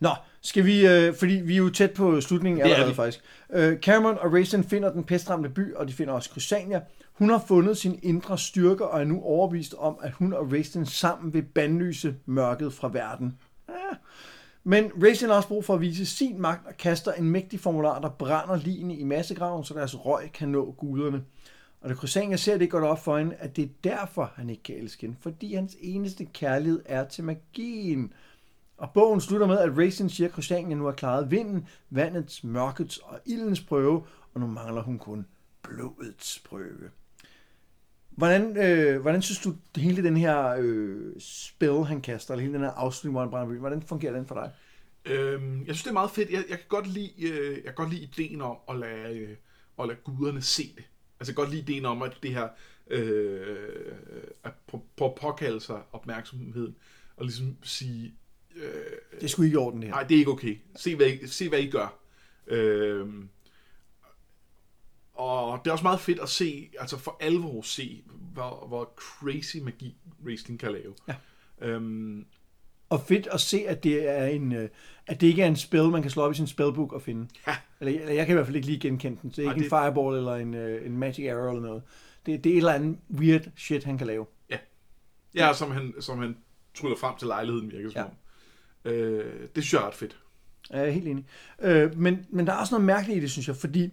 [0.00, 3.24] Nå, skal vi, øh, fordi vi er jo tæt på slutningen Det er allerede faktisk.
[3.52, 6.80] Øh, Cameron og Raisin finder den pestramte by, og de finder også Crysania.
[7.12, 10.86] Hun har fundet sin indre styrke, og er nu overbevist om, at hun og Raisin
[10.86, 13.38] sammen vil bandlyse mørket fra verden.
[13.68, 13.74] Ja.
[14.64, 18.00] Men Raisin har også brug for at vise sin magt, og kaster en mægtig formular,
[18.00, 21.22] der brænder ligene i massegraven, så deres røg kan nå guderne.
[21.80, 24.50] Og da Crysania ser det, går det op for hende, at det er derfor, han
[24.50, 28.12] ikke kan elske hende, fordi hans eneste kærlighed er til magien.
[28.76, 32.98] Og bogen slutter med, at Racing siger, at Christiania nu har klaret vinden, vandets, mørkets
[32.98, 34.02] og ildens prøve,
[34.34, 35.26] og nu mangler hun kun
[35.62, 36.90] blodets prøve.
[38.10, 42.62] Hvordan, øh, hvordan synes du, hele den her øh, spil, han kaster, eller hele den
[42.62, 44.50] her afslutning, hvor han brænder by, hvordan fungerer den for dig?
[45.04, 46.30] Øhm, jeg synes, det er meget fedt.
[46.30, 49.36] Jeg, jeg, kan godt lide, øh, jeg kan godt lide ideen om at lade, øh,
[49.80, 50.84] at lade guderne se det.
[51.20, 52.48] Altså, jeg kan godt lide ideen om, at det her
[52.90, 53.92] øh,
[54.44, 56.76] at på, på påkalde sig opmærksomheden,
[57.16, 58.14] og ligesom sige,
[58.56, 58.72] øh,
[59.12, 59.94] Det er sgu ikke i orden, det her.
[59.94, 60.58] nej, det er ikke okay.
[60.76, 61.98] Se, hvad I, se, hvad I gør.
[62.46, 63.28] Øhm,
[65.14, 68.02] og det er også meget fedt at se, altså for alvor se,
[68.32, 70.94] hvor, hvor crazy magi wrestling kan lave.
[71.08, 71.14] Ja.
[71.60, 72.26] Øhm,
[72.90, 74.68] Og fedt at se, at det, er en, øh,
[75.06, 77.26] at det ikke er en spil, man kan slå op i sin spellbook og finde.
[77.46, 77.56] Ja.
[77.80, 79.30] Eller, eller jeg kan i hvert fald ikke lige genkende den.
[79.30, 81.82] Det er ikke det- en fireball eller en, øh, en magic arrow eller noget.
[82.26, 84.26] Det, det er et eller andet weird shit, han kan lave.
[85.34, 86.36] Ja, som han, som han
[86.74, 88.04] tryller frem til lejligheden, virker som Ja.
[88.04, 88.92] om.
[88.92, 89.24] Øh,
[89.54, 90.18] det synes jeg er ret fedt.
[90.70, 91.24] Jeg er helt enig.
[91.62, 93.92] Øh, men, men der er også noget mærkeligt i det, synes jeg, fordi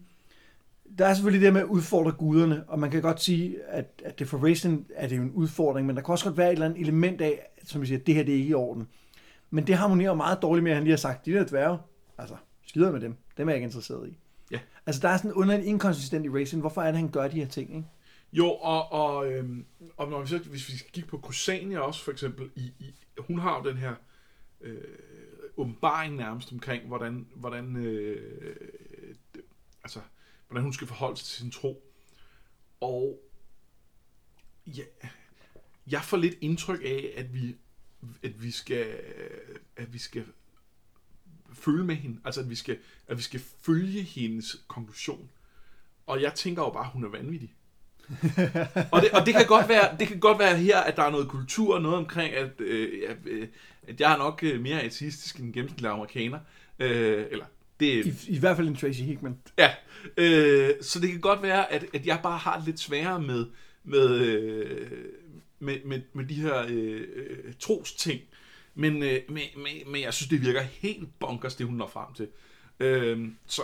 [0.97, 4.19] der er selvfølgelig det med at udfordre guderne, og man kan godt sige, at, at
[4.19, 6.53] det for Raisin er det jo en udfordring, men der kan også godt være et
[6.53, 8.87] eller andet element af, som vi siger, at det her det er ikke i orden.
[9.49, 11.77] Men det harmonerer meget dårligt med, at han lige har sagt, de der dværge,
[12.17, 12.35] altså
[12.67, 14.17] skider med dem, dem er jeg ikke interesseret i.
[14.51, 14.59] Ja.
[14.85, 17.39] Altså der er sådan en underlig inkonsistent i Raisin, hvorfor er det, han gør de
[17.39, 17.87] her ting, ikke?
[18.33, 19.65] Jo, og, og, øhm,
[19.97, 22.95] og når vi så, hvis vi skal kigge på Kusania også, for eksempel, i, i,
[23.19, 23.93] hun har jo den her
[24.61, 24.77] øh,
[25.57, 28.55] åbenbaring nærmest omkring, hvordan, hvordan, øh,
[29.83, 29.99] altså,
[30.47, 31.91] hvordan hun skal forholde sig til sin tro.
[32.81, 33.21] Og
[34.67, 34.83] ja,
[35.87, 37.55] jeg får lidt indtryk af, at vi,
[38.23, 38.99] at vi skal,
[39.75, 40.25] at vi skal
[41.53, 42.77] følge med hende, altså at vi skal,
[43.07, 45.29] at vi skal følge hendes konklusion.
[46.07, 47.53] Og jeg tænker jo bare, at hun er vanvittig.
[48.93, 51.09] og, det, og det kan godt være, det kan godt være her, at der er
[51.09, 53.47] noget kultur, noget omkring, at, øh, at, øh,
[53.87, 56.39] at jeg er nok øh, mere ateistisk end en gennemsnitlig amerikaner.
[56.79, 57.45] Øh, eller
[57.79, 59.37] det, I, I hvert fald en Tracy Hickman.
[59.57, 59.69] Ja,
[60.17, 63.45] øh, så det kan godt være, at, at jeg bare har lidt sværere med,
[63.83, 64.91] med, øh,
[65.59, 68.21] med, med, med de her øh, øh, tros ting.
[68.75, 72.13] Men, øh, men, men, men jeg synes, det virker helt bonkers, det hun når frem
[72.13, 72.27] til.
[72.79, 73.61] Øh, så,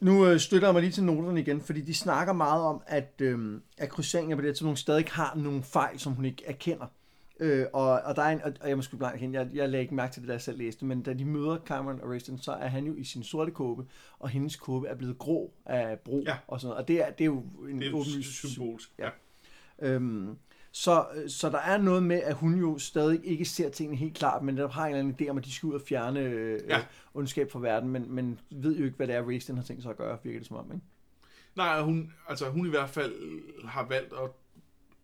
[0.00, 3.12] Nu øh, støtter jeg mig lige til noterne igen, fordi de snakker meget om, at,
[3.20, 6.86] øh, at Crysania på det tidspunkt stadig har nogle fejl, som hun ikke erkender.
[7.40, 9.68] Øh, og, og, der er en, og og jeg må sgu blankt erkende, jeg, jeg
[9.68, 12.10] lagde ikke mærke til det, da jeg selv læste, men da de møder Cameron og
[12.10, 13.86] Raistin, så er han jo i sin sorte kåbe,
[14.18, 16.36] og hendes kåbe er blevet grå af brug Ja.
[16.48, 16.82] og sådan noget.
[16.82, 18.92] Og det er, det er jo en det er åbenlys symbolsk.
[18.98, 19.08] Ja.
[19.78, 20.36] Øhm,
[20.72, 24.42] så, så der er noget med, at hun jo stadig ikke ser tingene helt klart,
[24.42, 26.60] men der har en eller anden idé om, at de skal ud og fjerne øh,
[26.68, 26.76] Ja.
[26.76, 26.84] ja.
[27.14, 29.90] ondskab fra verden, men, men ved jo ikke, hvad det er, Raistin har tænkt sig
[29.90, 30.84] at gøre, virker det som om, ikke?
[31.56, 33.12] Nej, hun, altså, hun i hvert fald
[33.68, 34.30] har valgt at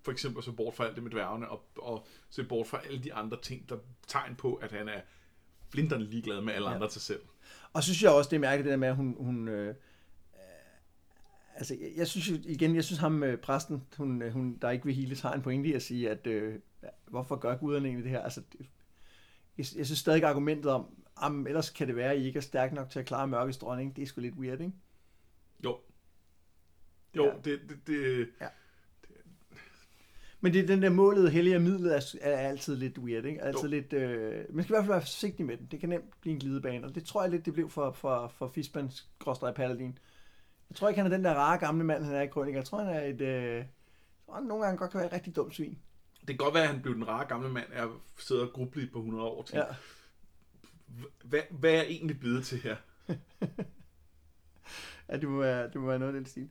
[0.02, 3.02] for eksempel se bort fra alt det med dværgene, og, og se bort fra alle
[3.02, 5.00] de andre ting, der tegn på, at han er
[5.68, 6.74] flinterne ligeglad med alle ja.
[6.74, 7.20] Andre til selv.
[7.72, 9.16] Og så synes jeg også, det er mærkeligt, det der med, at hun...
[9.18, 9.74] hun øh,
[11.54, 14.84] altså, jeg, jeg synes igen, jeg synes ham, øh, præsten, hun, øh, hun, der ikke
[14.84, 16.58] vil hele, har en pointe i at sige, at øh,
[17.08, 18.20] hvorfor gør guderne egentlig det her?
[18.20, 18.60] Altså, det,
[19.58, 20.86] jeg, jeg synes stadig argumentet om,
[21.16, 23.58] om, ellers kan det være, at I ikke er stærk nok til at klare mørkets
[23.58, 24.72] dronning, det er sgu lidt weird, ikke?
[25.64, 25.78] Jo.
[27.16, 27.32] Jo, ja.
[27.44, 28.48] det, det, det, Ja.
[30.40, 33.42] Men det er den der målet, hellige og midlet, er, er altid lidt weird, ikke?
[33.42, 33.68] Altid Jo.
[33.68, 35.68] lidt, øh, man skal i hvert fald være forsigtig med den.
[35.70, 38.33] Det kan nemt blive en glidebane, og det tror jeg lidt, det blev for, for,
[38.38, 39.98] for Fisbans gråstrej Paladin.
[40.70, 42.55] Jeg tror ikke, han er den der rare gamle mand, han er i krønik.
[42.55, 43.20] Jeg tror, han er et...
[43.20, 43.64] Øh,
[44.35, 45.79] han nogle gange godt kan være et rigtig dumt svin.
[46.20, 48.87] Det kan godt være, at han blev den rare gamle mand, jeg sidder og grubler
[48.92, 49.57] på 100 år til.
[49.57, 49.64] Ja.
[51.24, 52.76] Hvad, hvad er egentlig blevet til her?
[55.09, 56.48] Ja, det må være, det må være noget af den stil.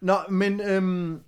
[0.00, 1.22] Nå, men øhm,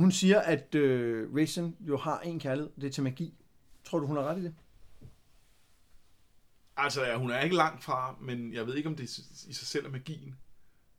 [0.00, 3.34] hun siger, at øh, Raisin jo har en kærlighed, det er til magi.
[3.84, 4.54] Tror du, hun har ret i det?
[6.76, 9.04] Altså, ja, hun er ikke langt fra, men jeg ved ikke, om det
[9.48, 10.36] i sig selv er magien.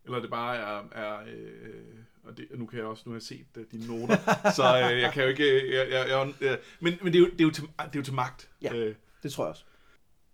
[0.05, 0.83] Eller det bare er...
[0.91, 1.83] er øh,
[2.23, 4.17] og det, nu kan jeg også nu har jeg set uh, dine noter,
[4.57, 5.43] så øh, jeg kan jo ikke...
[5.61, 7.71] øh, Jeg, jeg, jeg, jeg, men men det, er jo, det, er jo til, det
[7.79, 8.49] er jo til magt.
[8.61, 8.73] Ja.
[8.75, 9.65] Øh, Det tror jeg også.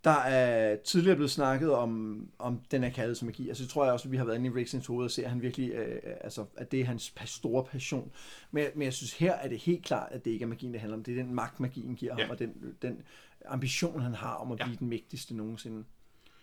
[0.07, 3.47] Der er tidligere blevet snakket om, om den er kaldet som magi.
[3.47, 5.23] Altså, det tror jeg også, at vi har været inde i Rixens hoved og ser,
[5.23, 8.11] at han virkelig, øh, altså, at det er hans store passion.
[8.51, 10.79] Men, men jeg synes, her er det helt klart, at det ikke er magien, det
[10.81, 11.03] handler om.
[11.03, 12.29] Det er den magt, magien giver ham, Ja.
[12.29, 13.01] og den, den
[13.45, 14.63] ambition, han har om at Ja.
[14.65, 15.83] blive den mægtigste nogensinde.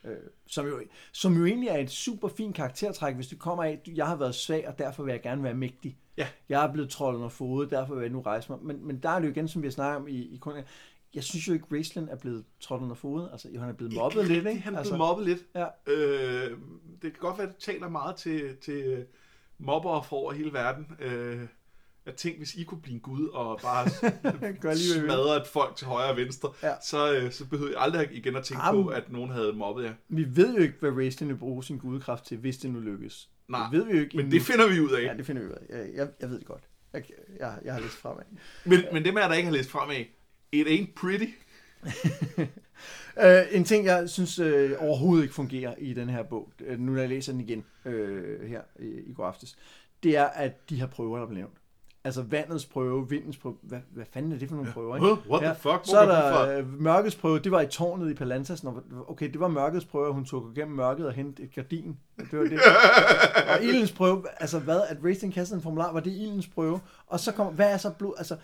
[0.04, 0.80] Øh, som, jo,
[1.12, 4.16] som jo egentlig er et super fint karaktertræk, hvis det kommer af, at jeg har
[4.16, 5.98] været svag, og derfor vil jeg gerne være mægtig.
[6.16, 6.26] Ja.
[6.48, 8.58] Jeg er blevet trollet og fodet, derfor vil jeg nu rejse mig.
[8.62, 10.54] Men, men der er det jo igen, som vi har snakket om i, i kun,
[11.14, 13.28] jeg synes jo ikke, Raistlin er blevet trådt under foden.
[13.32, 14.60] Altså, jo, han er blevet mobbet ikke lidt, ikke?
[14.60, 15.40] Han er altså, blevet mobbet lidt.
[15.54, 15.66] Ja.
[15.92, 16.50] Øh,
[17.02, 19.04] det kan godt være, at det taler meget til, til
[19.58, 20.86] mobbere fra over hele verden.
[21.00, 21.40] Øh,
[22.06, 23.88] jeg tænkte, hvis I kunne blive en gud og bare
[24.74, 26.72] lige, smadre et folk til højre og venstre, Ja.
[26.82, 28.82] så, øh, så behøver jeg aldrig igen at tænke Jamen.
[28.84, 29.92] på, at nogen havde mobbet jer.
[30.08, 33.28] Vi ved jo ikke, hvad Raistlin vil bruge sin gudekraft til, hvis det nu lykkes.
[33.48, 34.38] Nej, det ved vi jo ikke Men endnu.
[34.38, 35.02] det finder vi ud af.
[35.02, 35.66] Ja, det finder vi ud af.
[35.68, 36.62] Jeg, jeg, jeg ved det godt.
[36.92, 37.04] Jeg,
[37.40, 38.22] jeg, jeg har læst fremad.
[38.64, 40.04] Men, men det med, at der ikke har læst fremad,
[40.54, 41.30] it ain't pretty.
[43.16, 43.22] Uh,
[43.56, 47.00] en ting, jeg synes uh, overhovedet ikke fungerer i den her bog, uh, nu når
[47.00, 47.92] jeg læser den igen uh,
[48.48, 49.56] her i, i går aftes,
[50.02, 51.58] det er, at de her prøver, der bliver nævnt.
[52.06, 55.30] Altså vandets prøve, vindens prøve, hvad, hvad fanden er det for nogle prøver, ikke?
[55.30, 55.64] What the fuck?
[55.64, 58.64] Hvor Så er der øh, mørkets prøve, det var i tårnet i Palantas.
[58.64, 61.98] Når, okay, det var mørkets prøve, hun tog gennem mørket og hentede et gardin.
[62.30, 62.60] Det var det.
[63.50, 66.80] og ildens prøve, altså hvad, at Racing kastede en formular, var det ildens prøve?
[67.06, 68.14] Og så kom, hvad er så blod?
[68.18, 68.36] Altså,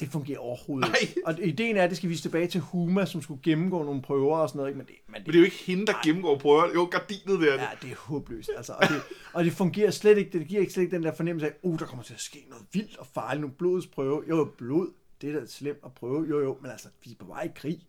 [0.00, 1.14] det fungerer overhovedet ikke.
[1.26, 4.36] Og ideen er, at det skal vise tilbage til Huma, som skulle gennemgå nogle prøver
[4.38, 4.70] og sådan noget.
[4.70, 4.78] Ikke?
[4.78, 6.72] Men det, men Men det, det er jo ikke hende, der gennemgår prøver.
[6.74, 7.54] Jo, gardinet der.
[7.54, 8.50] ja, det er håbløst.
[8.56, 10.38] Altså, og, det, og det fungerer slet ikke.
[10.38, 12.44] Det giver ikke slet ikke den der fornemmelse af, uh, der kommer til at ske
[12.48, 13.40] noget vildt og farligt.
[13.40, 14.24] Nogle blodets prøve.
[14.28, 14.88] Jo, jo, blod,
[15.20, 16.26] det er da slemt at prøve.
[16.28, 17.80] Jo, jo, men altså, vi er på vej i krig.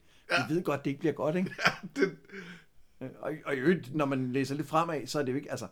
[0.50, 1.52] Vi ved godt, det ikke bliver godt, ikke?
[1.96, 2.12] Det,
[3.02, 5.52] Øh, Og, og i øvrigt, når man læser lidt fremad, så er det jo ikke,
[5.52, 5.68] altså,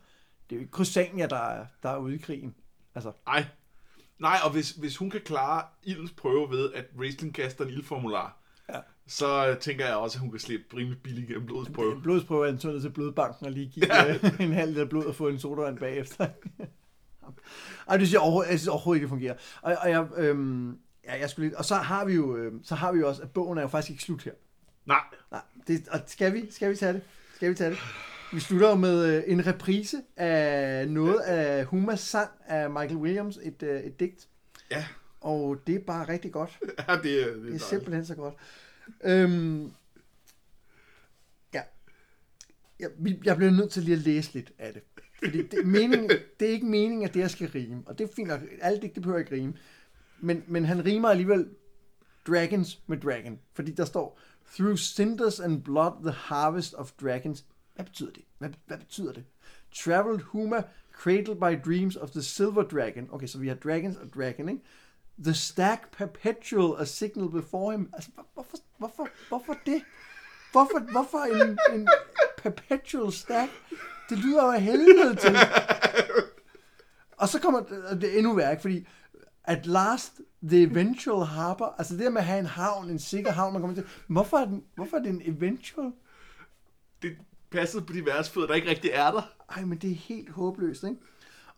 [0.50, 2.56] det er jo ikke Crysania, der er, der er ude i krigen.
[2.96, 3.46] Altså, nej.
[4.20, 8.38] Nej, og hvis, hvis hun kan klare ildens prøve ved, at Raistlin kaster en ildformular,
[8.74, 8.80] Ja.
[9.08, 11.96] så øh, tænker jeg også, at hun kan slippe rimelig billigt gennem blodets prøve.
[11.96, 14.20] en blodsprøve er en ned til blodbanken og lige give ja.
[14.40, 16.28] en halv liter blod og få en sodavand bagefter.
[17.88, 19.36] Ej, det synes jeg overhovedet, jeg synes overhovedet ikke, det fungerer.
[19.62, 22.76] Og, og, jeg, øhm, ja, jeg skulle lige, og så har vi jo, øhm, så
[22.76, 24.32] har vi jo også, at bogen er jo faktisk ikke slut her.
[24.86, 25.02] Nej,
[25.32, 27.02] Nej, det, og skal vi, skal vi tage det?
[27.36, 27.80] Skal vi tage det?
[28.34, 33.40] Vi slutter jo med øh, en reprise af noget af Humas sang af Michael Williams,
[33.44, 34.28] et, øh, et digt.
[34.72, 34.86] Ja.
[35.22, 36.60] Og det er bare rigtig godt.
[36.88, 37.64] ja, det, er- det er Det er dejligt.
[37.64, 38.34] simpelthen så godt.
[39.04, 39.72] Øhm,
[41.54, 41.62] ja.
[42.80, 42.90] Jeg,
[43.26, 44.82] jeg bliver nødt til lige at læse lidt af det.
[45.24, 46.10] Fordi det meningen,
[46.40, 47.84] det er ikke meningen, at det her skal rime.
[47.86, 48.42] Og det er fint nok.
[48.62, 49.54] Alle digte behøver ikke rime.
[50.20, 51.50] Men, men han rimer alligevel
[52.28, 53.40] dragons med dragon.
[53.54, 54.20] Fordi der står,
[54.56, 57.46] Through cinders and blood, the harvest of dragons.
[57.78, 58.24] Hvad betyder det?
[58.38, 59.24] Hvad, hvad betyder det?
[59.76, 60.64] Traveled Huma,
[60.94, 63.10] cradled by dreams of the silver dragon.
[63.12, 64.62] Okay, så vi har dragons og dragon, ikke?
[65.24, 67.90] The stack perpetual a signal before him.
[67.94, 69.82] Altså, hvorfor, hvorfor, hvorfor det?
[70.52, 71.88] Hvorfor, hvorfor en, en
[72.38, 73.52] perpetual stack?
[74.10, 75.38] Det lyder jo af helvede til.
[77.18, 77.64] Og så kommer
[78.02, 78.62] det, er endnu værre, ikke?
[78.62, 78.88] fordi
[79.44, 83.32] at last, the eventual harbor, altså det der med at have en havn, en sikker
[83.32, 85.92] havn, man kommer til, hvorfor er, den, hvorfor er det en eventual?
[87.02, 87.18] Det
[87.52, 89.34] passet på de værtsfødder, der ikke rigtig er der.
[89.50, 90.98] Ej, men det er helt håbløst, ikke?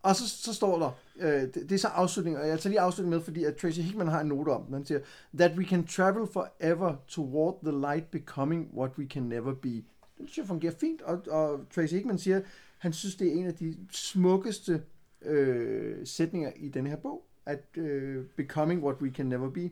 [0.04, 2.80] Og så, så står der, øh, det, det er så afslutning, og jeg tager lige
[2.80, 4.74] afslutning med, fordi at Tracy Hickman har en note om den.
[4.74, 5.00] Han siger,
[5.34, 9.70] that we can travel forever toward the light becoming what we can never be.
[9.70, 9.84] Det
[10.18, 12.42] synes jeg fungerer fint, og, og Tracy Hickman siger,
[12.78, 14.84] han synes, det er en af de smukkeste
[15.22, 19.70] øh, sætninger i denne her bog, at øh, becoming what we can never be.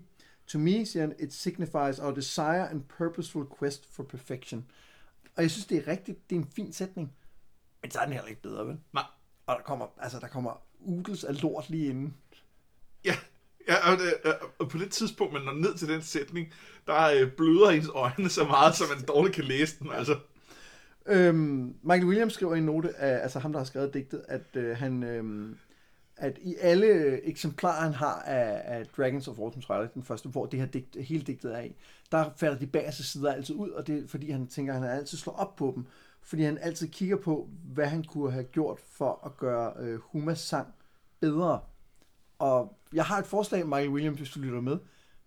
[0.48, 4.66] To me, siger han, it signifies our desire and purposeful quest for perfection.
[5.38, 7.14] Og jeg synes, det er rigtigt, det er en fin sætning.
[7.82, 8.78] Men så er den heller ikke bedre, vel?
[8.94, 9.04] Nej.
[9.46, 12.14] Og der kommer, altså, der kommer udels af lort lige inden.
[13.06, 13.16] Ja,
[13.68, 16.54] ja og, det, og på det tidspunkt, man når ned til den sætning,
[16.88, 19.92] der øh, bløder ens øjne så meget, så man dårligt kan læse den.
[19.92, 20.20] Altså,
[21.08, 24.56] Øhm, Michael Williams skriver i en note, af, altså ham, der har skrevet digtet, at
[24.56, 25.58] øh, han, øhm,
[26.18, 30.46] at i alle eksemplarer, han har af, af Dragons of Autumn Twilight, den første, hvor
[30.46, 31.76] det her digt, hele digtet er i,
[32.12, 34.90] der falder de bagerste sider altid ud, og det er fordi, han tænker, at han
[34.90, 35.86] altid slår op på dem,
[36.22, 40.40] fordi han altid kigger på, hvad han kunne have gjort for at gøre øh, Humas
[40.40, 40.68] sang
[41.20, 41.60] bedre.
[42.40, 44.78] Og jeg har et forslag, Michael Williams, hvis du lytter med.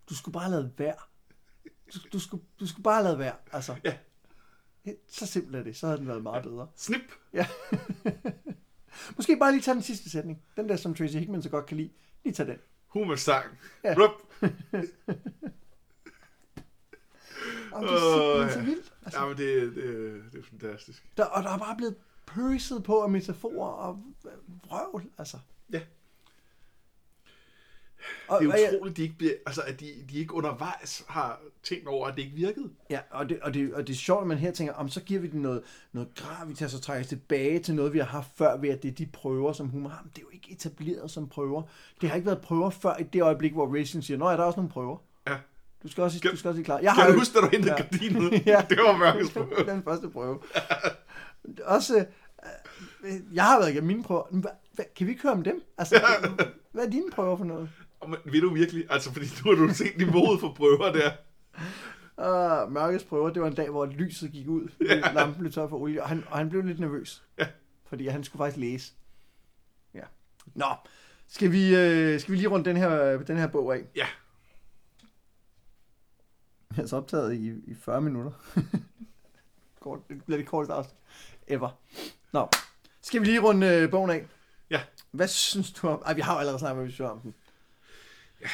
[0.08, 0.94] Du skulle bare lade være.
[1.94, 3.34] Du, du, skulle, du skulle bare lade være.
[3.52, 3.94] Altså, Ja.
[5.08, 5.76] Så simpelt er det.
[5.76, 6.68] Så havde den været meget bedre.
[6.76, 7.00] Snip!
[7.32, 7.46] Ja.
[9.16, 10.42] Måske bare lige tage den sidste sætning.
[10.56, 11.90] Den der, som Tracy Hickman så godt kan lide.
[12.24, 12.58] Lige tage den.
[12.88, 13.44] Hummels sang.
[13.84, 13.94] Ja.
[13.98, 14.10] Rup.
[17.72, 18.64] Om det er simpelthen så ja.
[18.64, 18.92] vildt.
[19.04, 19.84] Altså, Jamen, det, det,
[20.32, 21.10] det er fantastisk.
[21.16, 21.96] der, og der er bare blevet
[22.26, 24.32] pøset på af metaforer og øh,
[24.70, 25.04] vrøvl.
[25.18, 25.36] Altså.
[25.72, 25.80] Ja.
[28.28, 31.04] Og, Det er og jeg- utroligt, de ikke bliver, altså, at de, de ikke undervejs
[31.08, 32.68] har tænkt over, at det ikke virkede.
[32.90, 35.00] Ja, og det, og, det, og det er sjovt, at man her tænker, om så
[35.00, 38.28] giver vi den noget, noget gravitas og trækker os tilbage til noget, vi har haft
[38.36, 40.02] før, ved at det er de prøver, som humor har.
[40.02, 41.62] Men det er jo ikke etableret som prøver.
[42.00, 44.42] Det har ikke været prøver før i det øjeblik, hvor Racing siger, nå ja, der
[44.42, 44.96] er også nogle prøver.
[45.28, 45.36] Ja.
[45.82, 46.78] Du skal også, Kan- du skal også lige klar.
[46.78, 47.82] Jeg Kan du jo- huske, da du hentede Ja.
[47.82, 48.46] gardinet?
[48.46, 48.66] Ja.
[48.70, 49.50] Det var mørkets prøve.
[49.66, 50.38] den første prøve.
[51.64, 52.04] også,
[53.04, 54.22] øh, jeg har været igennem mine prøver.
[54.96, 55.62] Kan vi ikke høre om dem?
[55.78, 56.00] Altså,
[56.72, 57.68] hvad er dine prøver for noget?
[58.08, 58.86] Men, ved du virkelig?
[58.90, 61.12] Altså, fordi nu har du set niveauet for prøver der.
[62.16, 64.68] Uh, mørkets prøver, det var en dag, hvor lyset gik ud.
[64.88, 65.12] Ja.
[65.12, 67.24] Lampen blev tør for olie, og han, og han blev lidt nervøs.
[67.38, 67.46] Ja.
[67.86, 68.92] Fordi han skulle faktisk læse.
[69.94, 70.04] Ja.
[70.54, 70.66] Nå,
[71.28, 73.84] skal vi, øh, skal vi lige runde den her, den her bog af?
[73.96, 74.06] Ja.
[76.70, 78.32] Jeg har så optaget i, i 40 minutter.
[79.80, 81.00] Kort, det bliver det korteste afsnit
[81.50, 81.70] ever.
[82.32, 82.48] Nå,
[83.02, 84.26] skal vi lige runde øh, bogen af?
[84.70, 84.80] Ja.
[85.10, 86.02] Hvad synes du om...
[86.06, 87.34] Ej, vi har jo allerede snakket, hvad vi synes om den.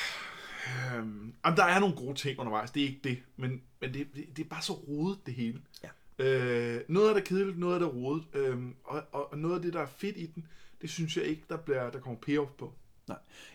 [0.94, 4.06] Øhm, jamen, der er nogle gode ting undervejs, det er ikke det, men, men det,
[4.14, 5.60] det, det er bare så rodet det hele.
[5.84, 5.88] Ja.
[6.24, 9.38] Øh, noget af det er kedeligt, noget af det er rodet, øhm, og, og, og
[9.38, 10.46] noget af det, der er fedt i den,
[10.82, 12.72] det synes jeg ikke, der, bliver, der kommer payoff på.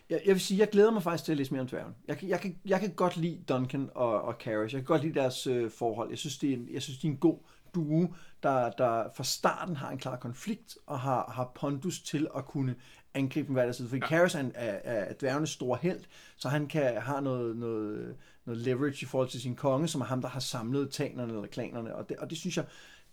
[0.10, 1.96] Jeg, jeg vil sige, jeg glæder mig faktisk til at læse mere om dværgen.
[2.08, 4.76] Jeg, kan- jeg, kan, jeg kan godt lide Duncan og, og Carish.
[4.76, 6.10] Jeg kan godt lide deres øh, forhold.
[6.10, 7.38] Jeg synes, det er en, jeg synes, de er en god
[7.76, 8.14] duo,
[8.44, 12.76] der, der fra starten har en klar konflikt og har, har pondus til at kunne
[13.14, 13.88] angribe dem hver deres side.
[13.90, 14.08] Fordi ja.
[14.08, 16.00] Carish er, er, er dværgenes store held,
[16.38, 20.06] så han kan har noget, noget, noget leverage i forhold til sin konge, som er
[20.06, 21.96] ham, der har samlet tanerne eller klanerne.
[21.96, 22.66] Og det, og det synes jeg,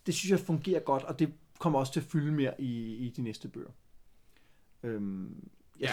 [0.07, 3.11] det synes jeg fungerer godt, og det kommer også til at fylde mere i, i
[3.11, 3.71] de næste bøger.
[4.83, 5.49] Øhm,
[5.81, 5.93] Ja,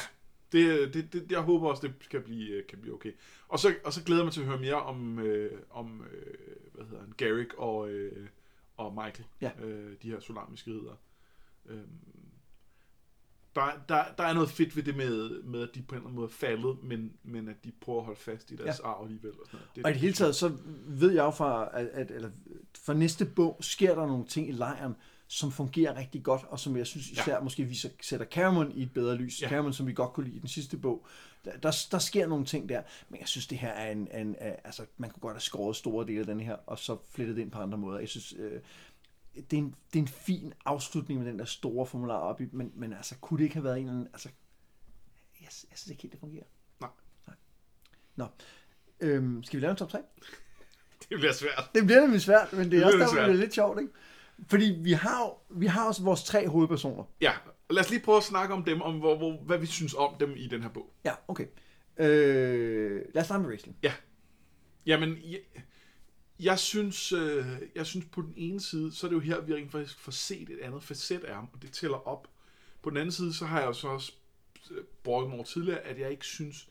[0.51, 3.11] det, det, det, jeg håber også, det kan blive, øh, kan blive okay.
[3.47, 6.33] Og så, og så glæder jeg mig til at høre mere om, øh, om øh,
[6.73, 8.27] hvad hedder han, Garrick og, øh,
[8.77, 9.51] og Michael, Ja.
[9.63, 10.95] øh, de her solamiske ridere.
[11.65, 11.87] Øhm,
[13.55, 16.07] der, der, der er noget fedt ved det med, med, at de på en eller
[16.07, 18.87] anden måde er faldet, men, men at de prøver at holde fast i deres ja.
[18.87, 19.31] arv alligevel.
[19.31, 19.75] Og, sådan noget.
[19.75, 20.51] Det, Og i det hele taget, så
[20.87, 22.29] ved jeg jo fra, at, at eller,
[22.83, 24.95] for næste bog sker der nogle ting i lejren,
[25.27, 27.39] som fungerer rigtig godt, og som jeg synes især ja.
[27.39, 29.41] måske viser, sætter Cameron i et bedre lys.
[29.41, 29.49] Ja.
[29.49, 31.05] Cameron, som vi godt kunne lide i den sidste bog.
[31.45, 34.27] Der, der, der sker nogle ting der, men jeg synes, det her er en, en,
[34.27, 37.35] en altså, man kunne godt have skåret store dele af den her, og så flettet
[37.35, 37.99] det ind på andre måder.
[37.99, 38.61] Jeg synes, øh,
[39.36, 42.45] det, er en, det er en fin afslutning med den der store formular op i,
[42.51, 44.29] men, men altså, kunne det ikke have været en eller anden, altså,
[45.41, 46.43] jeg, jeg synes ikke helt, det fungerer.
[46.81, 46.89] Nej.
[47.27, 47.36] Nej.
[48.15, 48.25] Nå,
[48.99, 49.99] øhm, skal vi lave en top 3?
[51.09, 51.69] det bliver svært.
[51.75, 53.29] Det bliver nemlig svært, men det er Det også bliver der, hvor svært.
[53.29, 53.93] det er lidt sjovt, ikke?
[54.47, 57.03] Fordi vi har vi har også vores tre hovedpersoner.
[57.21, 57.33] Ja,
[57.69, 60.15] lad os lige prøve at snakke om dem, om hvor, hvor, hvad vi synes om
[60.19, 60.93] dem i den her bog.
[61.05, 61.45] Ja, okay.
[61.97, 63.77] Øh, lad os starte med wrestling.
[64.86, 65.39] Jamen, jeg,
[66.39, 69.53] jeg synes, øh, jeg synes på den ene side, så er det jo her, vi
[69.53, 72.27] rent faktisk får set et andet facet af ham, og det tæller op.
[72.81, 74.11] På den anden side, så har jeg jo så også
[74.71, 76.69] øh, brugt mig over tidligere, at jeg ikke synes,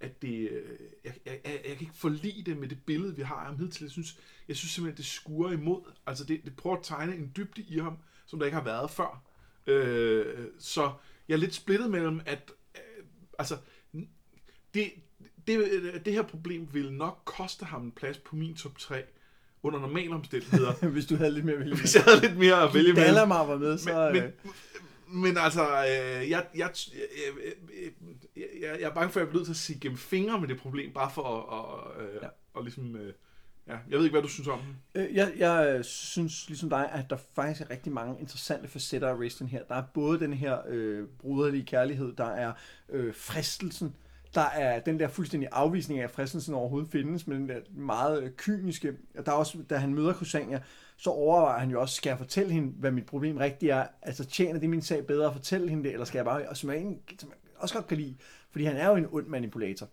[0.00, 3.22] at det, øh, jeg, jeg, jeg, jeg kan ikke forlige det med det billede, vi
[3.22, 3.84] har af ham hidtil.
[3.84, 5.82] Jeg synes, jeg synes simpelthen, det skurer imod.
[6.06, 8.90] Altså, det, det prøver at tegne en dybde i ham, som der ikke har været
[8.90, 9.22] før.
[9.66, 10.92] Øh, så
[11.28, 13.04] jeg er lidt splittet mellem, at øh,
[13.38, 13.58] altså,
[14.74, 14.92] det,
[15.46, 19.02] det, det her problem vil nok koste ham en plads på min top 3
[19.62, 20.72] under normale omstændigheder.
[20.88, 22.94] Hvis du havde lidt mere vælge Hvis jeg havde lidt mere at vælge med.
[22.94, 23.06] mellem.
[23.14, 24.10] Dallamar var med, så...
[24.12, 24.30] Men, øh,
[25.08, 26.70] men, men altså, øh, jeg, jeg, jeg,
[28.36, 30.48] jeg, jeg, er bange for, at jeg bliver nødt til at sige gennem fingre med
[30.48, 32.28] det problem, bare for at, at, øh, Ja.
[32.54, 33.12] og ligesom, øh,
[33.68, 35.02] ja, jeg ved ikke, hvad du synes om den.
[35.02, 39.14] Øh, jeg, jeg synes ligesom dig, at der faktisk er rigtig mange interessante facetter af
[39.14, 39.62] wrestling her.
[39.68, 42.52] Der er både den her øh, bruderlige kærlighed, der er
[42.88, 43.96] øh, fristelsen,
[44.34, 48.22] der er den der fuldstændig afvisning af, at fristelsen overhovedet findes, men den der meget
[48.22, 48.92] øh, kyniske.
[49.26, 50.60] Der er også, da han møder Kusania,
[50.96, 53.86] så overvejer han jo også, skal jeg fortælle hende, hvad mit problem rigtigt er?
[54.02, 56.48] Altså, tjener det min sag bedre at fortælle hende det, eller skal jeg bare...
[56.48, 58.14] Og som jeg, egentlig- som jeg også godt kan lide,
[58.50, 59.88] fordi han er jo en ond manipulator.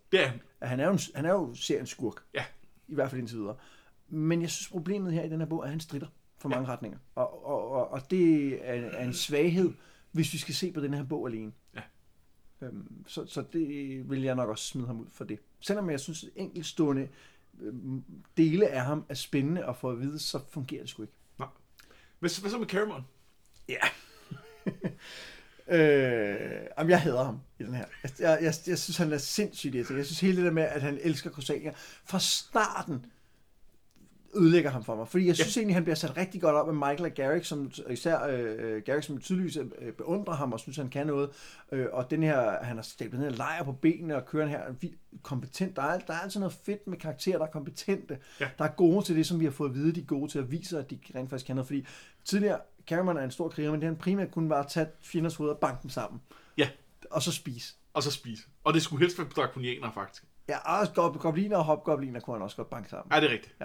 [0.62, 0.80] Er han.
[0.80, 2.16] er jo, en, han er jo seriens skurk.
[2.34, 2.44] Ja.
[2.88, 3.56] I hvert fald indtil videre.
[4.10, 6.68] Men jeg synes, problemet her i den her bog er, at han strider for mange
[6.68, 6.74] ja.
[6.74, 6.98] retninger.
[7.16, 9.74] Og, og, og, og det er, er en svaghed,
[10.12, 11.52] hvis vi skal se på den her bog alene.
[12.62, 15.40] Øhm, så, så det vil jeg nok også smide ham ud for det.
[15.60, 17.08] Selvom jeg synes, at enkeltstående
[17.62, 18.04] øhm,
[18.38, 21.14] dele af ham er spændende at få at vide, så fungerer det sgu ikke.
[22.22, 23.04] Hvad, hvad så med Cameron?
[23.70, 23.80] Ja.
[25.76, 27.86] øh, jamen, jeg hader ham i den her.
[28.04, 29.98] Jeg, jeg, jeg, jeg synes, han er sindssygt irriterende.
[30.00, 31.74] Jeg synes hele det der med, at han elsker Crusania,
[32.06, 33.06] fra starten
[34.36, 35.08] ødelægger ham for mig.
[35.08, 35.60] Fordi jeg synes ja.
[35.60, 39.06] egentlig, han bliver sat rigtig godt op med Michael og Garrick, som især øh, Garrick,
[39.06, 41.30] som tydeligvis øh, beundrer ham og synes, han kan noget.
[41.72, 44.52] Øh, og den her, han har stablet den her lejr på benene og kører den
[44.52, 44.90] her
[45.24, 45.76] kompetent.
[45.76, 48.18] Der er, der er altid noget fedt med karakterer, der er kompetente.
[48.40, 48.50] Ja.
[48.58, 50.40] Der er gode til det, som vi har fået at vide, de er gode til
[50.40, 51.68] at vise, at de rent faktisk kan noget.
[51.68, 51.86] Fordi
[52.26, 55.36] tidligere, Cameron er en stor kriger, men det han primært kun var at tage fjenders
[55.36, 56.22] hoveder og banke dem sammen.
[56.58, 56.70] Ja.
[57.12, 57.76] Og så spise.
[57.94, 58.44] Og så spise.
[58.64, 60.24] Og det skulle helst være drakonianer, faktisk.
[60.50, 63.14] Ja, også gob- gobliner og hopgobliner kunne han også godt banke sammen.
[63.14, 63.56] Ja, det er rigtigt.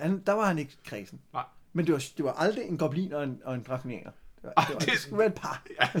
[0.00, 1.20] Han, der var han ikke kredsen.
[1.32, 1.44] Nej.
[1.72, 4.10] Men det var, det var aldrig en goblin og en, og en drakonianer.
[4.10, 5.64] Det, var, Ej, det, var, det- det skulle være et par.
[5.80, 5.88] Ja.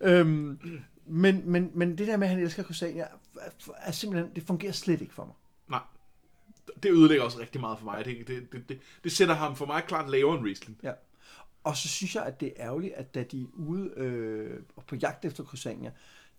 [0.00, 0.58] Øhm,
[1.06, 3.02] men, men, men det der med, at han elsker Crusania,
[3.40, 5.34] er, er simpelthen, det fungerer slet ikke for mig.
[5.68, 5.80] Nej.
[6.82, 8.04] Det ødelægger også rigtig meget for mig.
[8.04, 10.78] Det, det, det, det, det sætter ham for mig klart lavere end Riesling.
[10.82, 10.92] Ja.
[11.64, 14.96] Og så synes jeg, at det er ærgerligt, at da de er ude øh, på
[14.96, 15.92] jagt efter Crusania,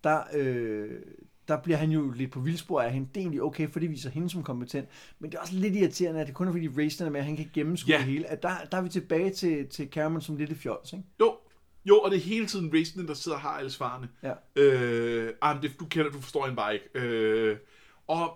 [0.04, 1.00] der, øh,
[1.48, 3.08] der bliver han jo lidt på vildspor af hende.
[3.08, 4.88] Det er egentlig okay, for det viser hende som kompetent.
[5.18, 7.26] Men det er også lidt irriterende, at det kun er fordi Racing er med, at
[7.26, 7.98] han kan gennemskue Ja.
[7.98, 8.26] det hele.
[8.26, 11.04] At der, der er vi tilbage til, til Cameron som lidt fjols, ikke?
[11.20, 11.36] Jo,
[11.84, 14.08] jo, og det er hele tiden Riesling, der sidder og har alle svarene.
[14.22, 14.32] Ja.
[14.56, 16.86] Øh, ah, det, du kender, du forstår en bare ikke.
[16.94, 17.56] Øh,
[18.06, 18.32] og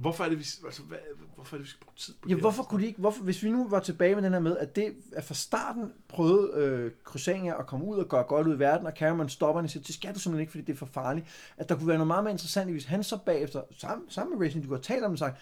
[0.00, 0.98] hvorfor er det, vi, altså, hvad,
[1.34, 2.42] hvorfor er det, vi skal bruge tid på Ja, det?
[2.42, 4.76] hvorfor kunne de ikke, hvorfor, hvis vi nu var tilbage med den her med, at
[4.76, 8.58] det at fra starten prøvede øh, Crusania at komme ud og gøre godt ud i
[8.58, 10.86] verden, og Cameron stopper og siger, det skal du simpelthen ikke, fordi det er for
[10.86, 11.26] farligt.
[11.56, 14.46] At der kunne være noget meget mere interessant, hvis han så bagefter, sammen, sammen med
[14.46, 15.38] Racing, du kunne have talt om og sagt,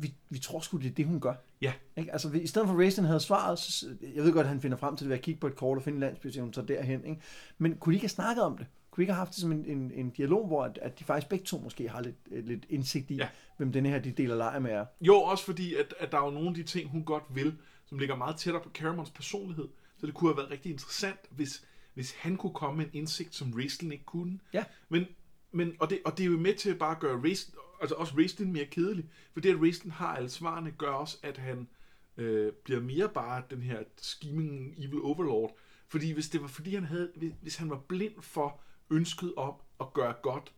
[0.00, 1.34] vi, vi tror sgu, det er det, hun gør.
[1.62, 1.72] Ja.
[1.96, 2.12] Ikke?
[2.12, 4.96] Altså, i stedet for Racing havde svaret, så, jeg ved godt, at han finder frem
[4.96, 6.66] til det ved at kigge på et kort og finde en landsby, så hun tager
[6.66, 7.04] derhen.
[7.04, 7.20] Ikke?
[7.58, 8.66] Men kunne de ikke have snakket om det?
[8.98, 11.04] Kunne vi ikke have haft det som en, en, en dialog, hvor at, at de
[11.04, 13.28] faktisk begge to måske har lidt, lidt indsigt i, Ja.
[13.56, 14.86] hvem denne her, de deler lejr med er?
[15.00, 17.58] Jo, også fordi, at, at der er jo nogle af de ting, hun godt vil,
[17.86, 19.68] som ligger meget tættere på Caramons personlighed.
[19.98, 23.34] Så det kunne have været rigtig interessant, hvis, hvis han kunne komme med en indsigt,
[23.34, 24.38] som Raistlin ikke kunne.
[24.52, 24.64] Ja.
[24.88, 25.04] Men,
[25.52, 28.14] men og, det, og det er jo med til at bare gøre Raistlin, altså også
[28.16, 29.04] Raistlin mere kedelig.
[29.32, 31.68] For det, at Raistlin har alle svarene, gør også, at han
[32.16, 35.56] øh, bliver mere bare den her scheming evil overlord.
[35.88, 38.60] Fordi hvis det var fordi, han havde, hvis han var blind for
[38.90, 40.52] ønsket om at gøre godt,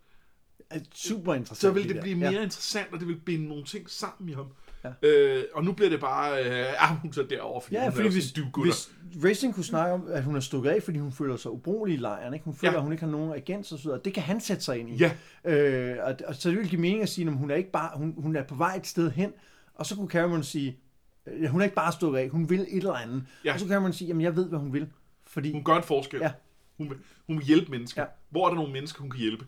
[0.70, 1.60] er super interessant.
[1.60, 2.02] så vil det der.
[2.02, 2.42] blive mere ja.
[2.42, 4.46] interessant, og det vil binde nogle ting sammen i ham.
[4.84, 5.08] Ja.
[5.08, 8.06] Øh, og nu bliver det bare, øh, ah, hun så derovre, fordi Ja, hun fordi
[8.08, 8.30] er hvis,
[8.64, 8.90] hvis
[9.24, 11.98] Racing kunne snakke om, at hun er stukket af, fordi hun føler sig ubrugelig i
[11.98, 12.44] lejren, ikke?
[12.44, 12.76] hun føler, Ja.
[12.76, 14.00] at hun ikke har nogen agent og så videre.
[14.04, 14.96] Det kan han sætte sig ind i.
[14.96, 15.12] Ja.
[15.44, 17.90] Øh, og, og, så det vil give mening at sige, at hun er ikke bare,
[17.94, 19.32] hun, hun er på vej et sted hen,
[19.74, 20.78] og så kunne Cameron sige,
[21.26, 23.24] øh, hun er ikke bare stukket af, hun vil et eller andet.
[23.44, 23.52] Ja.
[23.52, 24.88] Og så kunne Cameron sige, jamen jeg ved, hvad hun vil.
[25.26, 26.20] Fordi, Hun gør en forskel.
[26.20, 26.32] Ja.
[26.80, 28.02] Hun, vil, hun vil hjælpe mennesker.
[28.02, 28.08] Ja.
[28.30, 29.46] Hvor er der nogle mennesker, hun kan hjælpe?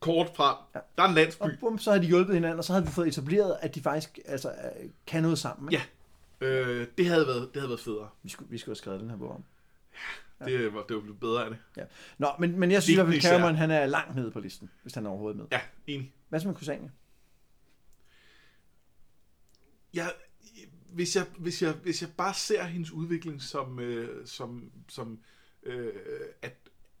[0.00, 0.80] Kort fra, Ja.
[0.96, 1.42] der er en landsby.
[1.42, 3.80] og bum, så har de hjulpet hinanden, og så havde vi fået etableret, at de
[3.82, 4.54] faktisk altså,
[5.06, 5.72] kan noget sammen.
[5.72, 5.84] Ikke?
[6.40, 6.46] Ja.
[6.46, 8.08] Øh, det, havde været, det havde været federe.
[8.22, 9.44] Vi, skulle, vi skulle have skrevet den her bog om.
[10.40, 10.44] Ja.
[10.44, 11.86] Det, var, det var blevet bedre af det.
[12.18, 13.20] Nå, men, men jeg synes i hvert fald.
[13.22, 15.46] Cameron han er langt nede på listen, hvis han er overhovedet med.
[15.52, 16.12] Ja, enig.
[16.28, 16.90] Hvad så med Kusania?
[19.94, 20.12] Jeg,
[20.92, 25.18] hvis, jeg, hvis, jeg, hvis jeg bare ser hendes udvikling som, øh, som, som
[25.62, 25.92] øh,
[26.42, 26.56] at,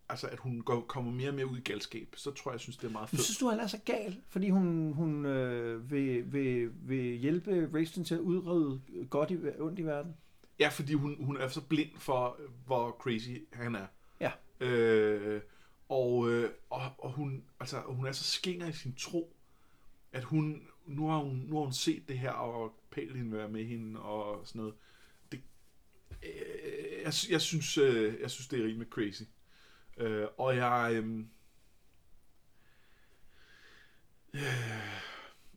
[0.08, 2.60] altså, at hun går, kommer mere og mere ud i galskab, så tror jeg, jeg
[2.60, 3.24] synes, det er meget Men fedt.
[3.26, 8.06] synes du, han er så gal, fordi hun, hun øh, vil, vil, vil hjælpe Racing
[8.06, 10.16] til at udrydde godt i, ondt i verden?
[10.58, 13.86] Ja, fordi hun, hun er så blind for, hvor crazy han er.
[14.20, 14.30] Ja.
[14.60, 15.40] Øh,
[15.88, 19.36] og, øh, og, og hun, altså, hun er så skinger i sin tro,
[20.12, 23.48] at hun, nu har hun, nu har hun set det her, og Palin vil være
[23.48, 24.74] med hende, og sådan noget.
[26.22, 29.22] Øh, jeg, jeg, synes, øh, jeg synes, det er rimelig crazy.
[29.96, 30.90] Øh, og jeg...
[30.94, 31.24] Øh,
[34.34, 34.42] øh,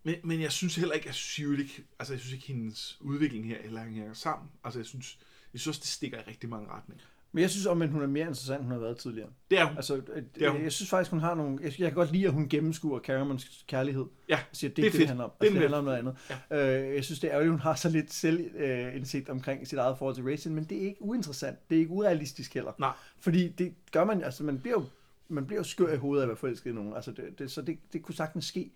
[0.03, 3.47] men, men jeg synes heller ikke, at synes ikke, altså jeg synes ikke, hendes udvikling
[3.47, 4.49] her heller hænger sammen.
[4.64, 5.20] Altså jeg synes,
[5.53, 7.06] jeg synes også, det stikker i rigtig mange retninger.
[7.36, 9.30] Men jeg synes om, at hun er mere interessant, end hun har været tidligere.
[9.52, 9.76] Det er hun.
[9.78, 10.64] Altså, er jeg, hun.
[10.64, 11.60] jeg synes faktisk, hun har nogle...
[11.62, 14.06] Jeg, jeg kan godt lide, at hun gennemskuer Caramons kærlighed.
[14.30, 15.32] Ja, siger, det, det er er det, det handler om.
[15.42, 16.16] Det er Altså, det handler om noget andet.
[16.50, 16.88] Ja.
[16.88, 19.98] Øh, jeg synes, det er ærgerligt, at hun har så lidt selvindsigt omkring sit eget
[19.98, 21.70] forhold til racing, men det er ikke uinteressant.
[21.70, 22.72] Det er ikke urealistisk heller.
[22.80, 22.94] Nej.
[23.20, 24.24] Fordi det gør man...
[24.24, 24.86] Altså, man bliver jo,
[25.28, 26.94] man bliver jo skør i hovedet af at være forelsket i nogen.
[26.96, 28.72] Altså, det, det, så det, det kunne sagtens ske.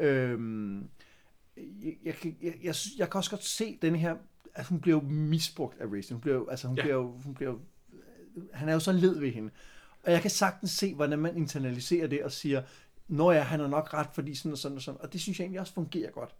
[0.00, 0.88] Øhm,
[1.56, 4.16] jeg, jeg, jeg, jeg, jeg kan også godt se den her...
[4.54, 6.12] At hun bliver jo misbrugt af racing.
[6.12, 6.82] Hun bliver jo, altså, hun ja.
[6.82, 7.58] bliver jo, hun bliver jo,
[8.52, 9.50] han er jo så led ved hende.
[10.04, 12.62] Og jeg kan sagtens se, hvordan man internaliserer det og siger,
[13.08, 15.00] når ja, han er nok ret, fordi sådan og sådan og sådan.
[15.00, 16.34] Og det synes jeg egentlig også fungerer godt.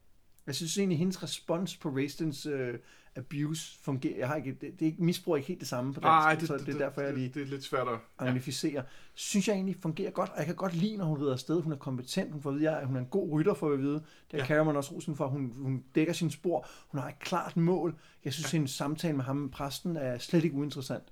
[0.46, 2.74] Jeg synes egentlig, at hendes respons på Raistens øh,
[3.16, 4.18] abuse fungerer.
[4.18, 6.06] Jeg har ikke, det, det er ikke, misbrug er ikke helt det samme på dansk,
[6.06, 7.92] Nej, det, så det, det er derfor, jeg lige det, det er lidt svært at...
[8.20, 8.24] Ja.
[8.24, 8.82] magnificere.
[9.14, 11.62] Synes jeg egentlig fungerer godt, og jeg kan godt lide, når hun rider afsted.
[11.62, 13.78] Hun er kompetent, hun får at vide, at hun er en god rytter, for at
[13.78, 13.94] vide.
[13.94, 14.42] Det har Ja.
[14.42, 14.46] ja.
[14.46, 15.26] Cameron også rosen for.
[15.26, 16.66] Hun, hun dækker sine spor.
[16.88, 17.98] Hun har et klart mål.
[18.24, 18.56] Jeg synes, ja.
[18.56, 21.04] hendes samtale med ham, præsten, er slet ikke uinteressant.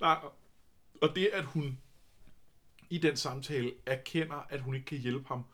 [0.00, 0.18] Nej,
[1.02, 1.78] og det, at hun
[2.90, 5.44] i den samtale erkender, at hun ikke kan hjælpe ham,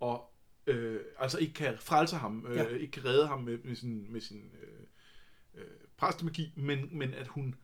[0.00, 0.32] og
[0.66, 2.68] øh, altså ikke kan frelse ham, øh, Ja.
[2.68, 7.26] ikke kan redde ham med, med sin, med sin øh, øh, præstemagi, men, men at
[7.26, 7.54] hun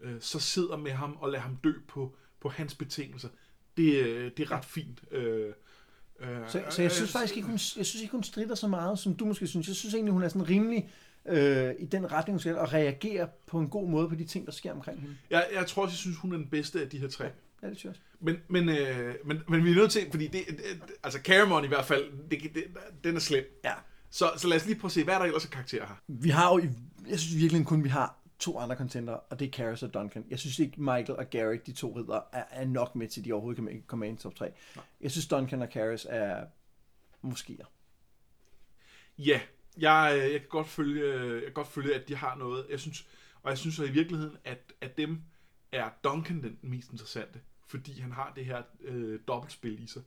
[0.00, 3.28] øh, så sidder med ham og lader ham dø på, på hans betingelser.
[3.76, 5.04] Det, øh, det er ret fint.
[5.10, 5.54] Øh,
[6.20, 8.98] øh, Så, så jeg synes faktisk ikke, hun, jeg synes ikke, hun strider så meget,
[8.98, 9.68] som du måske synes.
[9.68, 10.90] Jeg synes egentlig, hun er sådan rimelig
[11.26, 14.46] øh, i den retning, hun skal, og reagerer på en god måde på de ting,
[14.46, 15.16] der sker omkring hende.
[15.30, 17.24] Jeg, jeg tror også, jeg synes, hun er den bedste af de her tre.
[17.62, 18.02] Ja, det synes jeg.
[18.20, 21.68] Men, men, øh, men, men vi er nødt til, fordi det, det altså Caramon i
[21.68, 22.64] hvert fald, det, det,
[23.04, 23.60] den er slem.
[23.64, 23.72] Ja.
[24.10, 25.94] Så, så lad os lige prøve at se, hvad er der ellers af karakterer her?
[26.08, 26.62] Vi har jo,
[27.08, 30.24] jeg synes virkelig kun, vi har to andre contender, og det er Karras og Duncan.
[30.30, 33.24] Jeg synes ikke, Michael og Garrett, de to ridder, er, er nok med til, at
[33.24, 34.52] de overhovedet kan komme ind i top 3.
[35.00, 36.44] Jeg synes, Duncan og Karras er
[37.24, 37.64] moskéer.
[39.18, 39.40] Ja,
[39.78, 42.66] jeg, øh, jeg, kan godt følge, øh, jeg kan godt følge, at de har noget.
[42.70, 43.06] Jeg synes,
[43.42, 45.22] og jeg synes så i virkeligheden, at, at dem
[45.72, 50.02] er Duncan den mest interessante, fordi han har det her øh, dobbeltspil i sig.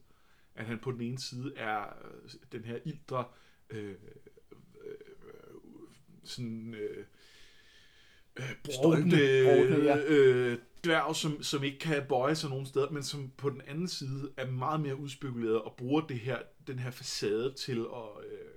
[0.56, 3.26] At han på den ene side er øh, den her ildre,
[3.70, 3.96] øh, øh,
[6.24, 7.06] sådan øh,
[8.36, 9.18] øh, brodende,
[9.84, 9.98] ja.
[10.08, 13.88] øh, dværg, som, som ikke kan bøje sig nogen steder, men som på den anden
[13.88, 18.55] side er meget mere udspekuleret og bruger det her, den her facade til at, øh,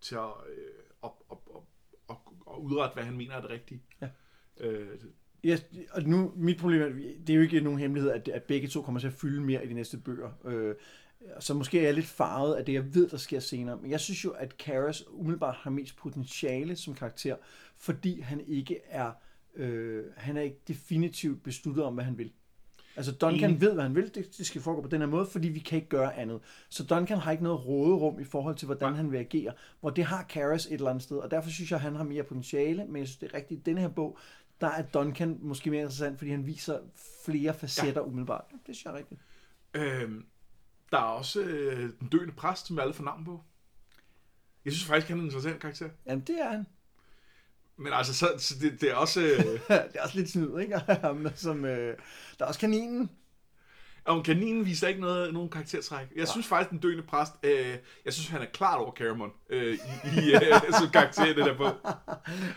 [0.00, 0.64] til at, øh,
[1.04, 1.60] at, at, at,
[2.10, 2.16] at,
[2.50, 3.82] at udrette, hvad han mener er det rigtige.
[4.00, 4.08] Ja.
[4.60, 4.98] Øh,
[5.44, 5.58] Ja,
[5.90, 6.88] og nu, mit problem er,
[7.26, 9.64] det er jo ikke nogen hemmelighed, at, at begge to kommer til at fylde mere
[9.64, 10.30] i de næste bøger.
[10.44, 10.74] Øh,
[11.40, 13.76] så måske er jeg lidt farvet af det, jeg ved, der sker senere.
[13.76, 17.36] Men jeg synes jo, at Karras umiddelbart har mest potentiale som karakter,
[17.76, 19.12] fordi han ikke er,
[19.54, 22.32] øh, han er ikke definitivt besluttet om, hvad han vil.
[22.96, 23.60] Altså Duncan Enig.
[23.60, 24.14] ved, hvad han vil.
[24.14, 26.40] Det, det skal foregå på den her måde, fordi vi kan ikke gøre andet.
[26.68, 28.96] Så Duncan har ikke noget råderum i forhold til, hvordan Nej.
[28.96, 29.52] han vil agere.
[29.80, 31.16] Hvor det har Karras et eller andet sted.
[31.16, 32.84] Og derfor synes jeg, han har mere potentiale.
[32.84, 33.60] Men jeg synes, det er rigtigt.
[33.60, 34.18] I denne her bog,
[34.60, 36.78] der er Duncan måske mere interessant, fordi han viser
[37.24, 38.06] flere facetter ja.
[38.06, 38.44] umiddelbart.
[38.66, 39.20] Det synes jeg er rigtigt.
[39.74, 40.10] øh,
[40.92, 43.42] der er også øh, den døende præst, som alle får navn på.
[44.64, 45.88] Jeg synes faktisk, han er en interessant karakter.
[46.06, 46.66] Jamen, det er han.
[47.78, 49.20] Men altså, så, så det, det er også...
[49.20, 50.80] Øh, det er også lidt snyd, ikke?
[51.34, 51.96] Som, øh,
[52.38, 53.10] der er også kaninen.
[54.04, 56.06] Og kaninen viser ikke noget, nogen karaktertræk.
[56.16, 59.74] Jeg synes faktisk, den døende præst, øh, jeg synes, han er klart over Caramon øh,
[59.74, 60.42] i, i øh,
[60.80, 61.72] som karakter det der bog.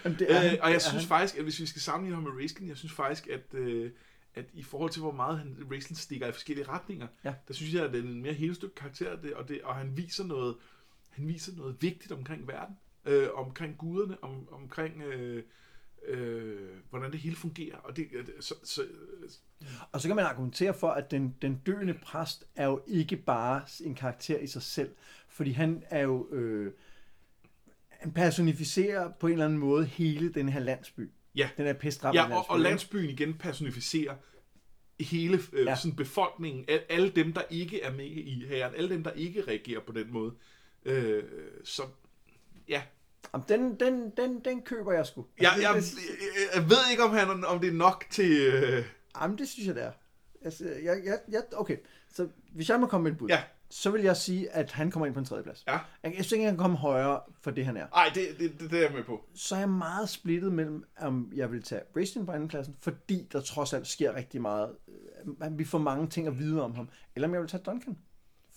[0.05, 0.61] Jamen, det er Øh, han.
[0.61, 3.27] og jeg synes faktisk, at hvis vi skal sammenligne ham med Raistlin, jeg synes faktisk,
[3.27, 3.91] at, øh,
[4.35, 7.33] at i forhold til, hvor meget han, Raistlin stikker i forskellige retninger, Ja.
[7.47, 9.75] der synes jeg, at det er en mere hele stykke karakter, det, og, det, og
[9.75, 10.55] han viser noget,
[11.09, 12.75] han viser noget vigtigt omkring verden,
[13.05, 15.43] øh, omkring guderne, om, omkring øh,
[16.07, 17.77] øh, hvordan det hele fungerer.
[17.77, 18.85] Og det, øh, så, så,
[19.91, 23.61] Og så kan man argumentere for, at den, den døende præst er jo ikke bare
[23.83, 24.91] en karakter i sig selv,
[25.29, 26.73] fordi han er jo, øh,
[27.89, 31.09] han personificerer på en eller anden måde hele den her landsby.
[31.35, 31.49] Ja.
[31.57, 32.51] Den her pestramte Ja, og, landsby.
[32.51, 34.15] og landsbyen igen personificerer
[34.99, 35.75] hele øh, Ja.
[35.75, 39.43] sådan befolkningen, al, alle dem, der ikke er med i hæren, alle dem, der ikke
[39.47, 40.33] reagerer på den måde.
[40.85, 41.23] Øh,
[41.63, 41.83] så
[42.71, 42.81] ja,
[43.33, 45.25] Jamen, den, den, den, den køber jeg sgu.
[45.41, 45.93] jeg, Altså, jeg, det,
[46.53, 48.31] jeg, jeg ved ikke, om, han, om det er nok til...
[48.53, 48.85] Øh,
[49.21, 49.91] Jamen, det synes jeg, det er.
[50.45, 51.77] Altså, jeg, jeg, jeg, okay,
[52.13, 53.43] så hvis jeg må komme med et bud, Ja.
[53.69, 55.63] så vil jeg sige, at han kommer ind på en tredje plads.
[55.67, 57.87] ja, Jeg, jeg synes ikke, han kan komme højere for det, han er.
[57.87, 59.25] ej, det, det, det, det er jeg med på.
[59.35, 63.41] så er jeg meget splittet mellem, om jeg vil tage Racing på andenpladsen, fordi der
[63.41, 64.69] trods alt sker rigtig meget.
[65.43, 66.89] Øh, Vi får mange ting at vide om ham.
[67.15, 67.97] Eller om jeg vil tage Duncan.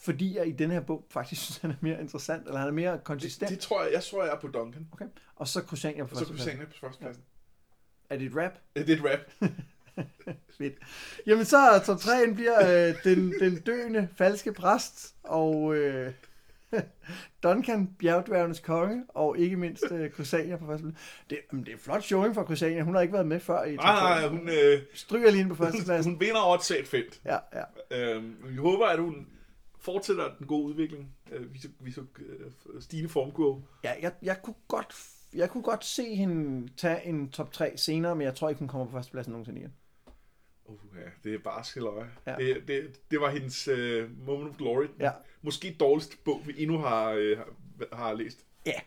[0.05, 2.73] Fordi jeg i den her bog faktisk synes, han er mere interessant, eller han er
[2.73, 3.51] mere konsistent.
[3.51, 4.89] Det, det tror jeg, jeg tror, jeg er på Duncan.
[4.93, 5.07] Okay.
[5.37, 6.39] Og så Kusania på Og så.
[6.39, 7.23] Sane på førstepladsen.
[8.11, 8.53] Er det et rap?
[8.77, 9.51] Det er et rap.
[10.59, 10.75] Fedt.
[11.27, 16.13] Jamen så top 3 bliver øh, den, den døende falske præst, og øh,
[17.43, 20.87] Duncan, bjergdværgenes konge, og ikke mindst øh, Kusania på første.
[21.31, 22.83] Det, det er flot showing for Kusania.
[22.83, 25.55] Hun har ikke været med før i Nej, nej, hun, øh, Stryger lige ind på
[25.55, 26.07] første plads.
[26.07, 27.21] hun vinder over et sæt felt.
[27.25, 27.65] Ja, ja.
[28.17, 29.27] Øh, vi håber, at hun
[29.85, 31.17] fortsætter den gode udvikling.
[31.33, 33.65] Øh, vi så, vi så øh, stigende formkurve.
[33.85, 34.95] Ja, jeg, jeg, kunne godt,
[35.35, 38.69] jeg kunne godt se hende tage en top 3 senere, men jeg tror ikke, hun
[38.69, 39.73] kommer på førstepladsen nogensinde igen.
[40.65, 42.11] Uh, ja, det er bare skilløje.
[42.27, 42.37] Ja.
[42.37, 44.87] Det, det, det var hendes uh, moment of glory.
[45.01, 45.11] Ja.
[45.43, 48.45] Måske dårligste bog, vi endnu har, uh, har, har læst.
[48.67, 48.81] Ja,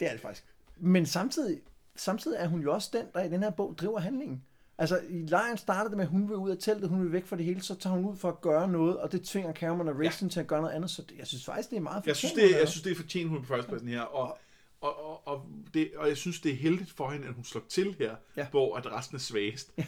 [0.00, 0.46] det er det faktisk.
[0.76, 1.60] Men samtidig,
[1.96, 4.44] samtidig er hun jo også den, der i den her bog driver handlingen.
[4.78, 7.26] Altså, i lejen starter det med, at hun vil ud af teltet, hun vil væk
[7.26, 9.88] fra det hele, så tager hun ud for at gøre noget, og det tvinger Cameron
[9.88, 10.32] og Raisin ja.
[10.32, 12.32] til at gøre noget andet, så det, jeg synes faktisk, det er meget Jeg synes,
[12.32, 14.38] fortjent, det, jeg synes, det er fortjent, hun er på førstepladsen her, og,
[14.80, 17.62] og, og, og, det, og jeg synes, det er heldigt for hende, at hun slår
[17.68, 18.46] til her, Ja.
[18.50, 19.72] hvor at resten er svagest.
[19.78, 19.84] Ja.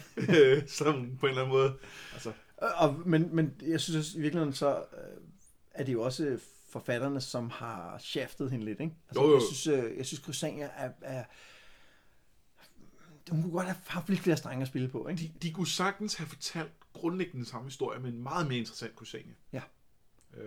[0.67, 1.73] Som på en eller anden måde.
[2.13, 5.21] Altså, Og, men, men jeg synes også, i virkeligheden så øh,
[5.73, 8.93] er det jo også forfatterne, som har shaftet hende lidt, ikke?
[9.09, 9.33] Altså, Jo, jo.
[9.35, 11.23] Jeg synes, øh, jeg synes Christiania er, er
[13.31, 15.21] hun kunne godt have haft lidt flere strenge at spille på, ikke?
[15.21, 18.95] de, de kunne sagtens have fortalt grundlæggende den samme historie, men en meget mere interessant
[18.95, 19.33] Kusania.
[19.53, 19.61] Ja.
[20.37, 20.43] Øh,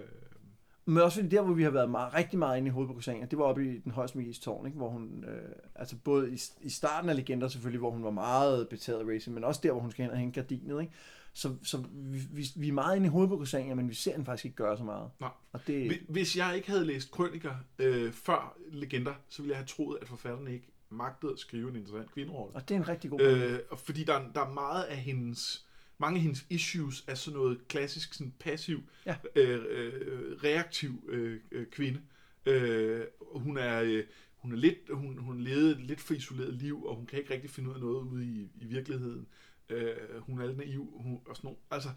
[0.85, 2.95] Men også fordi der, hvor vi har været meget, rigtig meget inde i hovedet på
[3.03, 4.78] Christiania, det var oppe i den højst magiske tårn, ikke?
[4.78, 8.68] hvor hun, øh, altså både i, i starten af Legender selvfølgelig, hvor hun var meget
[8.68, 10.93] betaget af racing, men også der, hvor hun skal hen og hænge gardinet, ikke?
[11.35, 14.11] Så, så vi, vi, vi er meget inde i hovedet på Christiania, men vi ser
[14.12, 15.11] hende faktisk ikke gøre så meget.
[15.20, 15.30] nej.
[15.53, 19.59] Og det, Hvi- Hvis jeg ikke havde læst krøniker øh, før Legender, så ville jeg
[19.59, 22.55] have troet, at forfatterne ikke magtede at skrive en interessant kvinderolle.
[22.57, 24.97] og det er en rigtig god øh, og fordi der, er- der er meget af
[24.97, 25.66] hendes,
[25.99, 29.16] mange af hendes issues er sådan noget klassisk, sådan passiv, Ja.
[29.36, 32.01] øh, øh, reaktiv øh, øh, kvinde.
[32.47, 34.05] Øh, hun er, øh,
[34.36, 37.34] hun er lidt, hun, hun levede et lidt for isoleret liv, og hun kan ikke
[37.34, 39.26] rigtig finde ud af noget ude i, i virkeligheden.
[39.71, 41.59] Øh, hun er lidt naiv, hun, og sådan noget.
[41.71, 41.89] Altså,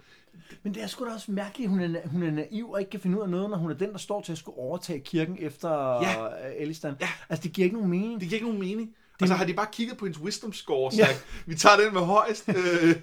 [0.63, 2.89] Men det er sgu da også mærkeligt, at hun er, hun er naiv og ikke
[2.89, 4.99] kan finde ud af noget, når hun er den, der står til at skulle overtage
[4.99, 5.69] kirken efter
[6.01, 6.23] Ja.
[6.25, 6.53] ja.
[6.57, 6.95] Elistan.
[7.01, 7.07] Ja.
[7.29, 8.19] Altså, det giver ikke nogen mening.
[8.21, 8.89] det giver ikke nogen mening.
[8.89, 9.21] Det...
[9.21, 11.05] Altså har de bare kigget på hendes wisdom score og Ja.
[11.05, 12.49] sagt, vi tager den med højst.
[12.49, 12.55] Øh,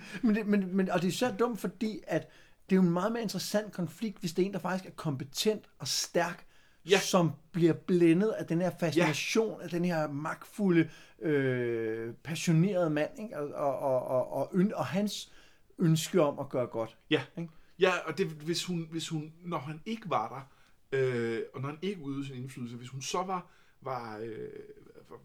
[0.22, 2.28] Men, det, men, men, og det er så dumt, fordi at
[2.70, 4.94] det er jo en meget mere interessant konflikt, hvis det er en, der faktisk er
[4.96, 6.46] kompetent og stærk,
[6.90, 6.98] Ja.
[6.98, 9.64] som bliver blændet af den her fascination, ja.
[9.64, 10.88] af den her magtfulde,
[11.22, 13.38] øh, passionerede mand, ikke?
[13.38, 15.32] Og, og, og, og, og, og hans
[15.78, 16.98] ønske om at gøre godt.
[17.10, 17.50] Ja, Ikke?
[17.78, 21.68] ja og det, hvis, hun, hvis hun, når han ikke var der, øh, og når
[21.68, 23.46] han ikke udøvede sin indflydelse, hvis hun så var,
[23.80, 24.48] var, øh,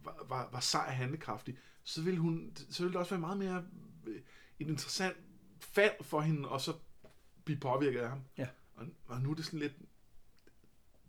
[0.03, 3.37] var, var, var sej og handlekraftig, så ville, hun, så ville det også være meget
[3.37, 3.65] mere
[4.07, 4.21] øh,
[4.59, 5.17] et interessant
[5.59, 6.73] fald for hende, og så
[7.43, 8.21] blive påvirket af ham.
[8.37, 8.47] Ja.
[8.75, 9.73] Og, og nu er det sådan lidt,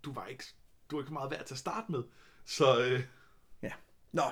[0.02, 0.44] du var ikke,
[0.90, 2.02] du var ikke meget værd til at starte med.
[2.44, 3.02] Så øh,
[3.62, 3.72] Ja.
[4.12, 4.22] Nå.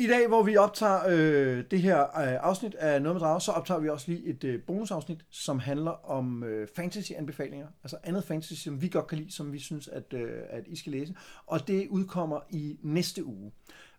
[0.00, 3.52] I dag, hvor vi optager øh, det her øh, afsnit af Noget med Drager, så
[3.52, 7.66] optager vi også lige et øh, bonusafsnit, som handler om øh, fantasy-anbefalinger.
[7.82, 10.76] Altså andet fantasy, som vi godt kan lide, som vi synes, at, øh, at I
[10.76, 11.14] skal læse.
[11.46, 13.52] Og det udkommer i næste uge.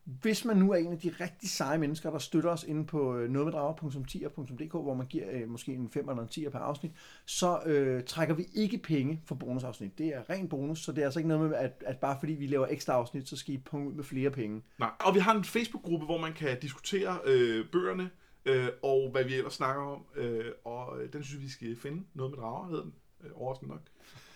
[0.05, 3.17] Hvis man nu er en af de rigtig seje mennesker, der støtter os inde på
[3.17, 6.91] øh, nogetmeddrager.10.dk, hvor man giver øh, måske en 5 eller en 10 per afsnit,
[7.25, 9.97] så øh, trækker vi ikke penge for bonusafsnit.
[9.97, 12.33] Det er ren bonus, så det er altså ikke noget med, at, at bare fordi
[12.33, 14.63] vi laver ekstra afsnit, så skal I punge ud med flere penge.
[14.79, 14.91] Nej.
[14.99, 18.09] Og vi har en Facebook-gruppe, hvor man kan diskutere øh, bøgerne,
[18.45, 20.05] øh, og hvad vi ellers snakker om.
[20.15, 22.03] Øh, og øh, den synes vi skal finde.
[22.13, 22.93] Noget med drager hedder den,
[23.23, 23.81] øh, overraskende nok.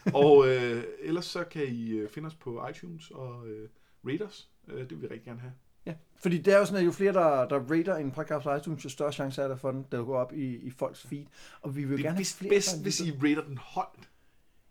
[0.24, 3.70] og øh, ellers så kan I øh, finde os på iTunes og øh,
[4.08, 4.50] rate os.
[4.68, 5.54] Øh, det vil vi rigtig gerne have.
[5.86, 8.56] Ja, fordi det er jo sådan, at jo flere, der, der rater en podcast på
[8.56, 11.26] iTunes, jo større chance er der for den, der går op i, i folks feed.
[11.62, 13.88] Og vi vil Det gerne er have vist flere, bedst, hvis I rater den højt.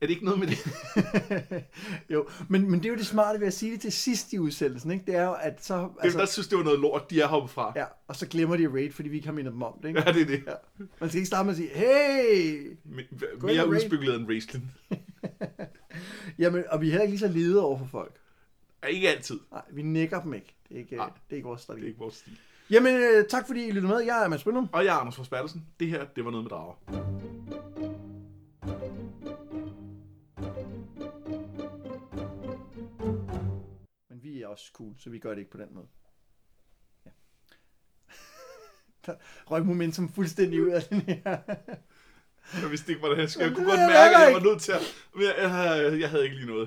[0.00, 0.58] Er det ikke noget med det?
[2.14, 4.38] jo, men, men det er jo det smarte ved at sige det til sidst i
[4.38, 5.04] udsendelsen, ikke?
[5.06, 5.88] Det er jo, at så...
[6.00, 7.72] Altså, Dem, der synes, det var noget lort, de er hoppet fra.
[7.76, 9.88] ja, og så glemmer de at rate, fordi vi ikke har mindet dem om det,
[9.88, 10.02] ikke?
[10.06, 10.42] Ja, det er det.
[10.46, 10.52] Ja.
[11.00, 12.76] Man skal ikke starte med at sige, hey!
[12.84, 14.72] Me- Mere udspekuleret end wrestling.
[16.38, 18.16] Jamen, og vi er heller ikke lige så lede over for folk.
[18.82, 19.40] Ja, ikke altid.
[19.50, 20.54] Nej, vi nikker dem ikke.
[20.68, 21.06] Det er ikke, Nej.
[21.06, 21.86] det er ikke vores Det er strategi.
[21.86, 22.38] ikke vores stil.
[22.70, 24.00] Jamen, øh, tak fordi I lyttede med.
[24.00, 24.68] Jeg er Mads Brynum.
[24.72, 25.66] Og jeg er Anders Forsbergelsen.
[25.80, 26.74] Det her, det var noget med drager.
[34.10, 35.86] Men vi er også cool, så vi gør det ikke på den måde.
[37.06, 37.10] Ja.
[39.06, 39.14] Der
[39.50, 41.38] røg momentum fuldstændig ud af den her.
[42.62, 43.46] Jeg vidste ikke, hvordan jeg skulle.
[43.46, 44.80] Jeg kunne godt mærke, at jeg var nødt til at...
[45.14, 46.60] Men Jeg, jeg, jeg, jeg havde ikke lige noget.